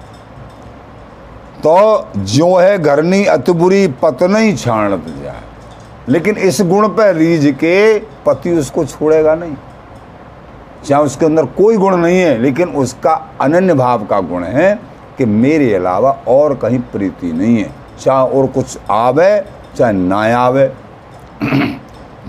तो 1.64 2.08
जो 2.18 2.56
है 2.56 2.80
घरनी 2.80 3.26
अतबुरी 3.26 3.88
पतनई 3.88 4.56
छाणत 4.56 5.06
जाए। 5.24 5.42
लेकिन 6.10 6.38
इस 6.38 6.62
गुण 6.62 6.88
पर 6.88 7.16
रीझ 7.16 7.54
के 7.56 8.00
पति 8.00 8.52
उसको 8.52 8.86
छोड़ेगा 8.86 9.36
नहीं। 9.36 9.56
चाहे 10.86 11.04
उसके 11.04 11.26
अंदर 11.26 11.46
कोई 11.46 11.78
गुण 11.78 11.96
नहीं 11.98 12.20
है, 12.20 12.38
लेकिन 12.38 12.70
उसका 12.70 13.14
अनन्य 13.42 13.74
भाव 13.74 14.06
का 14.06 14.20
गुण 14.22 14.44
है 14.44 14.80
कि 15.18 15.26
मेरे 15.26 15.74
अलावा 15.74 16.12
और 16.28 16.56
कहीं 16.56 16.80
प्रीति 16.80 17.32
नहीं 17.34 17.58
है। 17.58 17.72
चाहे 18.00 18.30
और 18.30 18.48
कुछ 18.48 18.78
आवे, 18.92 19.46
चाहे 19.78 19.94
ना 19.94 20.18
आवे। 20.38 20.68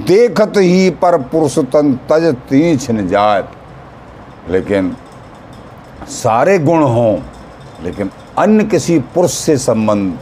देखत 0.07 0.53
ही 0.57 0.91
पर 0.91 1.18
पुरुष 1.22 1.59
तन 1.59 1.93
तज 2.11 2.35
तीछ 2.49 2.91
न 2.91 3.07
जाए 3.09 3.45
लेकिन 4.49 4.97
सारे 6.09 6.59
गुण 6.59 6.83
हों, 6.83 7.18
लेकिन 7.83 8.11
अन्य 8.39 8.64
किसी 8.64 8.99
पुरुष 9.14 9.33
से 9.33 9.57
संबंध 9.57 10.18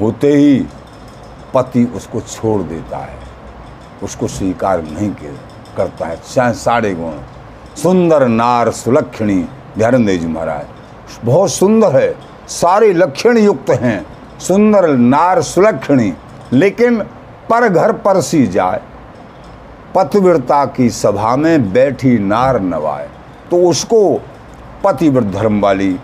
होते 0.00 0.32
ही 0.32 0.66
पति 1.54 1.92
उसको 1.96 2.20
छोड़ 2.20 2.62
देता 2.62 2.96
है, 2.96 3.18
उसको 4.02 4.28
स्वीकार 4.28 4.82
नहीं 4.82 5.10
करता 5.76 6.06
है। 6.06 6.20
चाहे 6.34 6.52
सारे 6.52 6.94
गुण। 6.94 7.12
सुंदर 7.76 8.28
नार 8.28 8.70
सुलक्षणी 8.70 9.48
ध्यान 9.78 10.06
जी 10.06 10.26
महाराज। 10.26 10.66
बहुत 11.24 11.50
सुंदर 11.50 12.02
है। 12.02 12.14
सारे 12.48 12.92
लक्षण 12.92 13.38
युक्त 13.38 13.70
हैं। 13.70 14.06
सुंदर 14.38 14.88
नार 14.96 15.42
सुलक्षणी। 15.42 16.14
लेकिन 16.52 17.02
पर 17.50 17.68
घर 17.68 17.92
पर 17.92 18.20
सी 18.20 18.46
जाए। 18.46 18.80
पतिव्रता 19.94 20.64
की 20.66 20.90
सभा 20.90 21.36
में 21.36 21.72
बैठी 21.72 22.18
नार 22.18 22.60
नवाए। 22.60 23.08
तो 23.50 23.70
उसको 23.70 24.22
पतिव्रत 24.84 25.24
धर्म 25.24 25.60
वाली 25.60 25.98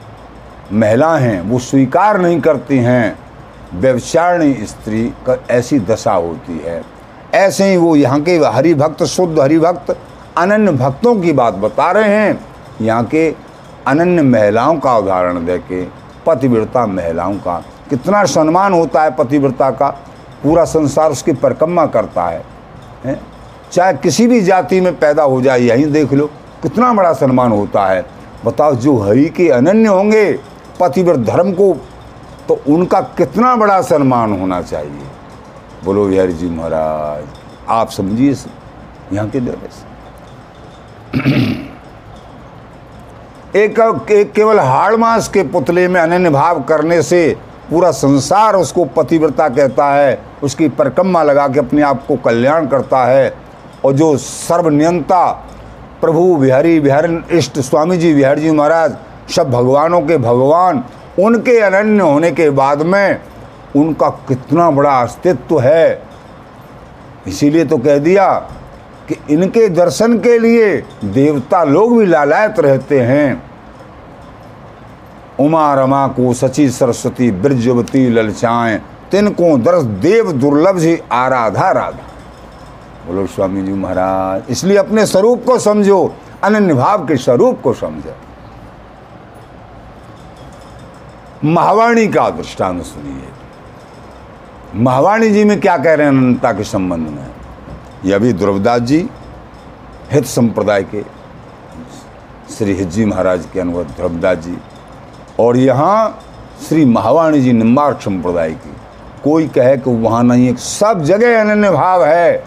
महिला 0.73 1.17
हैं, 1.17 1.41
वो 1.41 1.59
स्वीकार 1.59 2.21
नहीं 2.21 2.41
करती 2.41 2.79
हैं। 2.79 3.19
व्यवचारणी 3.75 4.55
स्त्री 4.67 5.03
का 5.27 5.37
ऐसी 5.51 5.79
दशा 5.81 6.13
होती 6.13 6.59
है। 6.59 6.83
ऐसे 7.35 7.65
ही 7.65 7.77
वो 7.77 7.95
यहाँ 7.97 8.21
के 8.21 8.37
हरिभक्त 8.37 9.03
शुद्ध 9.05 9.39
हरिभक्त 9.41 9.97
अनन्य 10.39 10.73
भक्तों 10.73 11.15
की 11.21 11.33
बात 11.33 11.55
बता 11.55 11.91
रहे 11.91 12.09
हैं। 12.09 12.39
यहाँ 12.81 13.05
के 13.05 13.29
अनन्य 13.87 14.23
महिलाओं 14.23 14.79
का 14.79 14.97
उदाहरण 14.97 15.45
दे 15.47 15.59
के 15.59 15.83
पतिव्रता 16.27 16.87
महिलाओं 16.87 17.35
का। 17.37 17.63
कितना 17.91 18.25
सम्मान 18.25 18.73
होता 18.73 19.03
है 19.03 19.11
पतिव्रता 19.11 19.71
का। 19.71 19.89
पूरा 20.43 20.65
संसार 20.65 21.11
उसकी 21.11 21.33
परिक्रमा 21.33 21.87
करता 21.87 22.25
है, 22.25 22.43
है? 23.05 23.21
चाहे 23.73 23.93
किसी 23.95 24.27
भी 24.27 24.41
जाति 24.41 24.81
में 24.81 24.99
पैदा 24.99 25.23
हो 25.23 25.41
जाए 25.43 25.61
यहीं 25.61 25.91
देख 25.93 26.13
लो 26.13 26.27
कितना 26.63 26.93
बड़ा 26.93 27.13
सम्मान 27.13 27.53
होता 27.53 27.87
है। 27.87 28.05
बताओ 28.45 28.75
जो 28.75 28.97
हरि 28.99 29.25
के 29.27 29.49
अनन्य 29.49 29.89
होंगे 29.89 30.33
पतिव्रत 30.81 31.19
धर्म 31.21 31.53
को 31.53 31.73
तो 32.49 32.61
उनका 32.69 33.01
कितना 33.19 33.55
बड़ा 33.57 33.81
सम्मान 33.83 34.33
होना 34.41 34.61
चाहिए? 34.63 35.07
बोलो 35.85 36.07
बिहारी 36.09 36.33
जी 36.33 36.49
महाराज 36.49 37.25
आप 37.71 37.91
समझिए 37.91 38.35
यहाँ 39.13 39.29
के 39.31 39.41
दौरे 39.41 39.69
एक, 43.57 43.79
एक 44.11 44.33
केवल 44.33 44.61
हाड़ 44.61 44.97
मास 44.97 45.29
के 45.29 45.43
पुतले 45.49 45.87
में 45.89 46.01
अनन्य 46.01 46.31
भाव 46.31 46.63
करने 46.63 47.03
से 47.03 47.37
पूरा 47.71 47.91
संसार 47.91 48.57
उसको 48.57 48.85
पतिव्रता 48.97 49.49
कहता 49.49 49.93
है 49.93 50.19
उसकी 50.43 50.69
परिक्रमा 50.69 51.23
लगा 51.23 51.47
के 51.49 51.59
अपने 51.59 51.83
आप 51.83 52.07
को 52.07 52.17
कल्याण 52.25 52.67
करता 52.67 53.05
है 53.05 53.35
और 53.85 53.93
जो 53.93 54.17
सर्वनियंता 54.17 55.27
प्रभु 56.01 56.37
बिहारी 56.37 56.81
बिहार 56.81 57.07
इष्ट 57.33 57.59
स्वामी 57.61 57.97
जी 57.97 58.13
बिहारी 58.15 58.41
जी 58.41 58.51
महाराज 58.51 58.97
सब 59.35 59.51
भगवानों 59.51 60.01
के 60.01 60.17
भगवान 60.19 60.85
उनके 61.21 61.59
अनन्य 61.61 62.03
होने 62.03 62.31
के 62.31 62.49
बाद 62.51 62.83
में 62.83 63.21
उनका 63.77 64.09
कितना 64.29 64.71
बड़ा 64.71 65.01
अस्तित्व 65.03 65.61
है। 65.61 66.03
इसीलिए 67.27 67.65
तो 67.65 67.79
कह 67.79 67.99
दिया 67.99 68.33
कि 69.09 69.17
इनके 69.31 69.69
दर्शन 69.69 70.19
के 70.19 70.39
लिए 70.39 70.77
देवता 71.05 71.63
लोग 71.65 71.97
भी 71.99 72.07
लालायत 72.07 72.61
रहते 72.61 73.01
हैं। 73.01 73.43
उमा, 75.41 75.75
रमा 75.75 76.07
को 76.09 76.33
सची 76.35 76.69
सरस्वती, 76.71 77.31
ब्रजवती, 77.31 78.09
ललचाएँ, 78.09 78.79
तिनको 79.11 79.57
दर्श 79.59 79.85
देव 80.03 80.33
दुर्लभ 80.33 80.79
जी 80.79 80.99
आराधा 81.13 81.71
राधा। 81.71 82.13
बोलो, 83.07 83.27
स्वामी 83.27 83.63
जी 83.63 83.73
महाराज, 83.73 84.43
इसलिए 84.51 84.77
अपने 84.77 85.07
स्वरूप 85.07 85.45
को 85.45 85.59
समझो, 85.59 86.15
अनन्य 86.45 86.75
भाव 86.75 87.07
के 87.07 87.17
स्वरूप 87.17 87.61
को 87.63 87.73
समझो। 87.73 88.15
महावाणी 91.45 92.07
का 92.09 92.29
दृष्टांत 92.31 92.83
सुनिए 92.83 93.29
महावाणी 94.75 95.31
जी 95.31 95.45
में 95.45 95.61
क्या 95.61 95.77
कह 95.77 95.95
रहे 95.95 96.07
हैं 96.07 96.13
अनंतता 96.13 96.53
के 96.53 96.65
संबंध 96.65 97.09
में? 97.09 97.27
यह 98.05 98.19
भी 98.19 98.33
द्रवदास 98.33 98.81
जी, 98.81 99.09
हित 100.13 100.25
संप्रदाय 100.25 100.83
के, 100.85 101.03
श्री 102.55 102.75
हिज्जी 102.75 103.05
महाराज 103.05 103.47
के 103.53 103.61
अनुगत 103.61 103.97
द्रवदास 103.97 104.39
जी, 104.39 104.57
और 105.41 105.57
यहाँ 105.57 106.21
श्री 106.69 106.85
महावाणी 106.85 107.41
जी 107.41 107.53
निम्बार्क 107.53 108.01
संप्रदाय 108.01 108.51
की। 108.51 108.75
कोई 109.25 109.49
कहे 109.49 109.77
कि 109.77 109.91
वहाँ 109.91 110.23
नहीं 110.23 110.47
है 110.47 110.57
सब 110.57 111.03
जगह 111.03 111.41
अनन्य 111.41 111.71
भाव 111.71 112.05
है। 112.05 112.45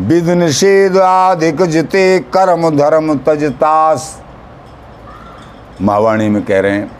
विध 0.00 0.28
निषेध 0.28 0.96
आधिक 0.96 1.62
जिते, 1.62 2.18
कर्म 2.18 2.70
धर्म 2.70 3.18
तजतास 3.18 4.22
महावाणी 5.82 6.28
में 6.28 6.44
कह 6.44 6.60
रहे 6.60 6.72
हैं 6.72 6.90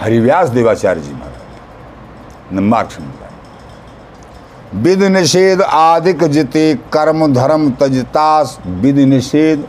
हरिव्यास 0.00 0.48
देवाचार्य 0.48 1.00
जी 1.00 1.12
महाराज। 1.12 2.54
निम्बार्क 2.54 2.90
संप्रदाय 2.90 4.82
विध 4.82 5.02
निषेध 5.02 5.62
आदिक 5.62 6.24
जिते 6.24 6.74
कर्म 6.92 7.26
धर्म 7.34 7.70
तजतास 7.70 8.58
विध 8.66 8.98
निषेध, 8.98 9.64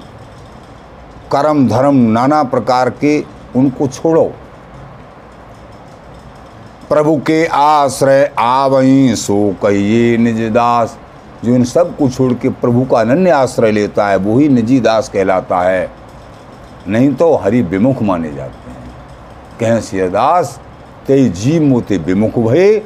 कर्म 1.31 1.67
धर्म 1.67 1.95
नाना 2.11 2.43
प्रकार 2.43 2.89
के 2.89 3.19
उनको 3.55 3.87
छोड़ो। 3.87 4.23
प्रभु 6.89 7.15
के 7.17 7.45
आश्रय 7.45 8.31
आवई, 8.39 9.15
सो 9.15 9.55
कहिए 9.63 10.17
निज 10.17 10.41
दास। 10.51 10.97
जो 11.45 11.55
इन 11.55 11.63
सबको 11.63 12.09
छोड़ 12.09 12.33
के 12.33 12.49
प्रभु 12.49 12.85
का 12.85 12.99
अनन्य 12.99 13.29
आश्रय 13.29 13.71
लेता 13.71 14.07
है 14.07 14.17
वही 14.17 14.49
निजी 14.49 14.79
दास 14.79 15.09
कहलाता 15.09 15.61
है। 15.61 15.91
नहीं 16.87 17.13
तो 17.13 17.35
हरि 17.35 17.61
विमुख 17.61 18.01
माने 18.01 18.31
जाते। 18.31 18.64
कहें 19.59 19.81
सियदास 19.81 20.59
ते 21.07 21.29
जी 21.29 21.59
मोते 21.59 21.97
विमुख 21.97 22.39
भये। 22.39 22.85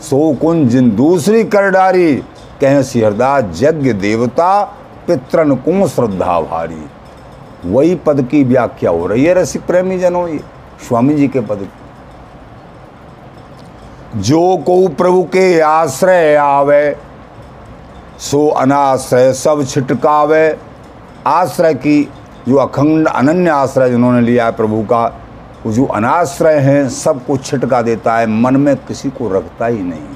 सो 0.00 0.34
कुन 0.34 0.68
जिन 0.68 0.96
दूसरी 0.96 1.44
कर 1.44 1.70
डारी 1.70 2.14
कह 2.60 2.82
सिहरदास 2.82 3.62
यज्ञ 3.62 3.92
देवता, 3.92 4.62
पितरन 5.06 5.54
को 5.56 5.88
श्रद्धा 5.88 6.40
भारी। 6.40 6.84
वही 7.64 7.94
पद 7.94 8.22
की 8.22 8.44
व्याख्या 8.44 8.90
हो 8.90 9.06
रही 9.06 9.24
है 9.24 9.34
रसिक 9.34 9.66
प्रेमी 9.66 9.98
जनों 9.98 10.28
ये, 10.28 10.40
स्वामी 10.88 11.14
जी 11.14 11.28
के 11.28 11.40
पद 11.40 11.58
की। 11.58 11.68
जो 14.20 14.56
को 14.56 14.88
प्रभु 14.88 15.22
के 15.22 15.60
आश्रय 15.60 16.34
आवे, 16.36 16.96
सो 18.18 18.48
अनाश्रय 18.48 19.32
सब 19.32 19.64
छिटकावे। 19.64 20.58
आश्रय 21.26 21.74
की, 21.74 22.08
जो 22.48 22.56
अखंड 22.56 23.08
अनन्य 23.08 23.50
आश्रय 23.50 23.90
जिन्होंने 23.90 24.20
लिया 24.20 24.44
है 24.44 24.52
प्रभु 24.52 24.82
का 24.82 25.19
वो 25.66 25.72
जो 25.72 25.84
अनाश्रय 25.84 26.54
हैं 26.54 26.88
सबको 26.88 27.36
छिटका 27.36 27.82
देता 27.82 28.16
है, 28.16 28.26
मन 28.26 28.56
में 28.56 28.76
किसी 28.76 29.10
को 29.10 29.28
रखता 29.28 29.66
ही 29.66 29.82
नहीं 29.82 30.08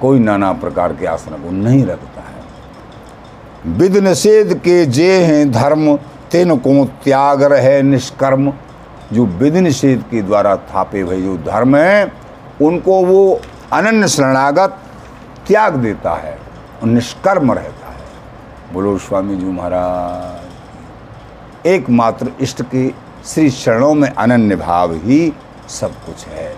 कोई 0.00 0.18
नाना 0.18 0.52
प्रकार 0.52 0.92
के 0.92 1.06
आश्रय 1.06 1.38
को 1.38 1.50
नहीं 1.50 1.86
रखता 1.86 2.20
है। 2.20 3.74
विध 3.74 3.96
निषेध 3.96 4.54
के 4.54 4.86
जे 4.86 5.24
हैं 5.24 5.52
धर्म, 5.52 5.98
तिन 6.30 6.56
को 6.56 6.88
त्याग 7.04 7.42
रहे 7.42 7.82
निष्कर्म। 7.82 8.52
जो 9.12 9.26
विध 9.26 9.56
निषेध 9.56 10.04
के 10.10 10.22
द्वारा 10.22 10.56
थापे 10.56 11.00
हुए 11.00 11.22
जो 11.22 11.36
धर्म 11.36 11.76
है, 11.76 12.12
उनको 12.62 13.06
वो 13.06 13.40
अनन्य 13.72 14.08
शरणागत 14.08 14.78
त्याग 15.48 15.74
देता 15.74 16.14
है 16.14 16.38
और 16.82 16.88
निष्कर्म 16.88 17.52
रहता 17.52 17.86
है। 17.86 18.72
बोलो, 18.72 18.98
स्वामी 18.98 19.36
जी 19.36 19.46
महाराज, 19.46 21.66
एकमात्र 21.66 22.32
इष्ट 22.40 22.62
के 22.62 23.09
श्री 23.26 23.50
चरणों 23.50 23.94
में 23.94 24.08
अनन्य 24.08 24.56
भाव 24.56 24.92
ही 24.92 25.32
सब 25.68 25.90
कुछ 25.90 26.26
है। 26.26 26.54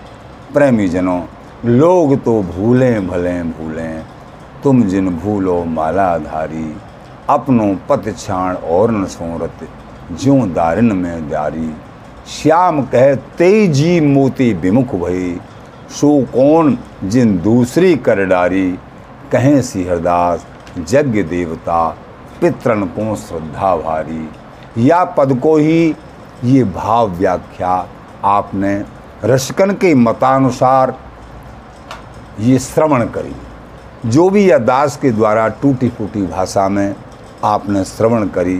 प्रेमी 0.53 0.87
जनों 0.87 1.21
लोग 1.65 2.23
तो 2.23 2.43
भूलें 2.43 3.07
भले 3.07 3.43
भूलें। 3.43 4.05
तुम 4.63 4.83
जिन 4.83 5.09
भूलो 5.09 5.63
मालाधारी, 5.63 6.77
अपनों 7.29 7.75
पत 7.89 8.15
छाण 8.17 8.55
और 8.55 8.91
न 8.91 9.05
सोरत, 9.05 9.67
ज्यों 10.21 10.53
दारिन 10.53 10.85
में 10.85 11.29
दारी। 11.29 11.73
श्याम 12.27 12.81
कह 12.81 13.15
तेज़ी 13.15 13.99
मोती 13.99 14.53
विमुख 14.53 14.95
भई, 14.95 15.39
सो 15.89 16.25
कौन 16.25 16.77
जिन 17.03 17.37
दूसरी 17.41 17.95
कर 17.95 18.25
डारी। 18.25 18.71
कहें 19.31 19.61
सिहरदास, 19.61 20.45
यज्ञ 20.93 21.23
देवता 21.23 21.97
पितरन 22.41 22.83
को 22.83 23.15
श्रद्धा 23.15 23.75
भारी। 23.75 24.29
या 24.77 25.03
पद 25.03 25.39
को 25.39 25.57
ही 25.57 25.95
ये 26.43 26.63
भाव 26.63 27.09
व्याख्या 27.09 27.85
आपने 28.25 28.73
रशकन 29.23 29.71
के 29.73 29.93
मतानुसार 29.95 30.95
ये 32.39 32.59
श्रवण 32.59 33.05
करी। 33.07 33.35
जो 34.05 34.29
भी 34.29 34.45
यह 34.45 34.57
दास 34.59 34.97
के 34.97 35.11
द्वारा 35.11 35.47
टूटी 35.61 35.89
फूटी 35.89 36.21
भाषा 36.21 36.67
में 36.69 36.95
आपने 37.43 37.83
श्रवण 37.85 38.27
करी 38.29 38.57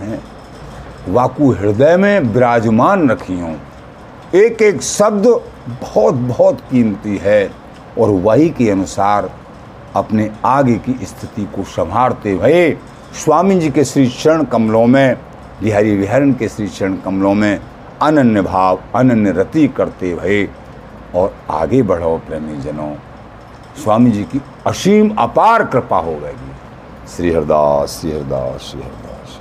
है, 0.00 0.20
वाकु 1.08 1.50
हृदय 1.52 1.96
में 1.96 2.20
विराजमान 2.20 3.08
रखी 3.10 3.38
हूँ। 3.40 3.56
एक 4.34 4.62
एक 4.62 4.82
शब्द 4.82 5.26
बहुत 5.82 6.14
बहुत 6.14 6.60
कीमती 6.70 7.16
है 7.16 7.50
और 7.98 8.10
वही 8.22 8.48
के 8.50 8.70
अनुसार 8.70 9.30
अपने 9.96 10.30
आगे 10.44 10.74
की 10.78 10.92
स्थिति 11.06 11.44
को 11.54 11.62
संभालते 11.66 12.32
हुए 12.32 12.70
स्वामी 13.14 13.58
जी 13.60 13.70
के 13.70 13.84
श्री 13.84 14.08
चरण 14.08 14.44
कमलों 14.44 14.86
में 14.86 15.16
बिहारी 15.62 15.96
विहरण 15.96 16.32
के 16.32 16.48
श्री 16.48 16.68
चरण 16.68 16.96
कमलों 16.96 17.34
में 17.34 17.60
अनन्य 18.02 18.42
भाव, 18.42 18.78
अनन्य 18.94 19.30
रति 19.32 19.66
करते 19.68 20.14
भय 20.14 20.48
और 21.14 21.34
आगे 21.50 21.82
बढ़ो 21.82 22.16
प्रेमी 22.26 22.56
जनों 22.62 22.94
स्वामी 23.82 24.10
जी 24.10 24.24
की 24.24 24.40
असीम 24.66 25.10
अपार 25.18 25.64
कृपा 25.64 25.98
हो 25.98 26.14
गएगी 26.14 26.52
श्री 27.08 27.32
हरदास 27.32 27.98
श्री 28.00 28.12
हरदास 28.12 28.60
श्री 28.60 28.82
हरदास। 28.82 29.38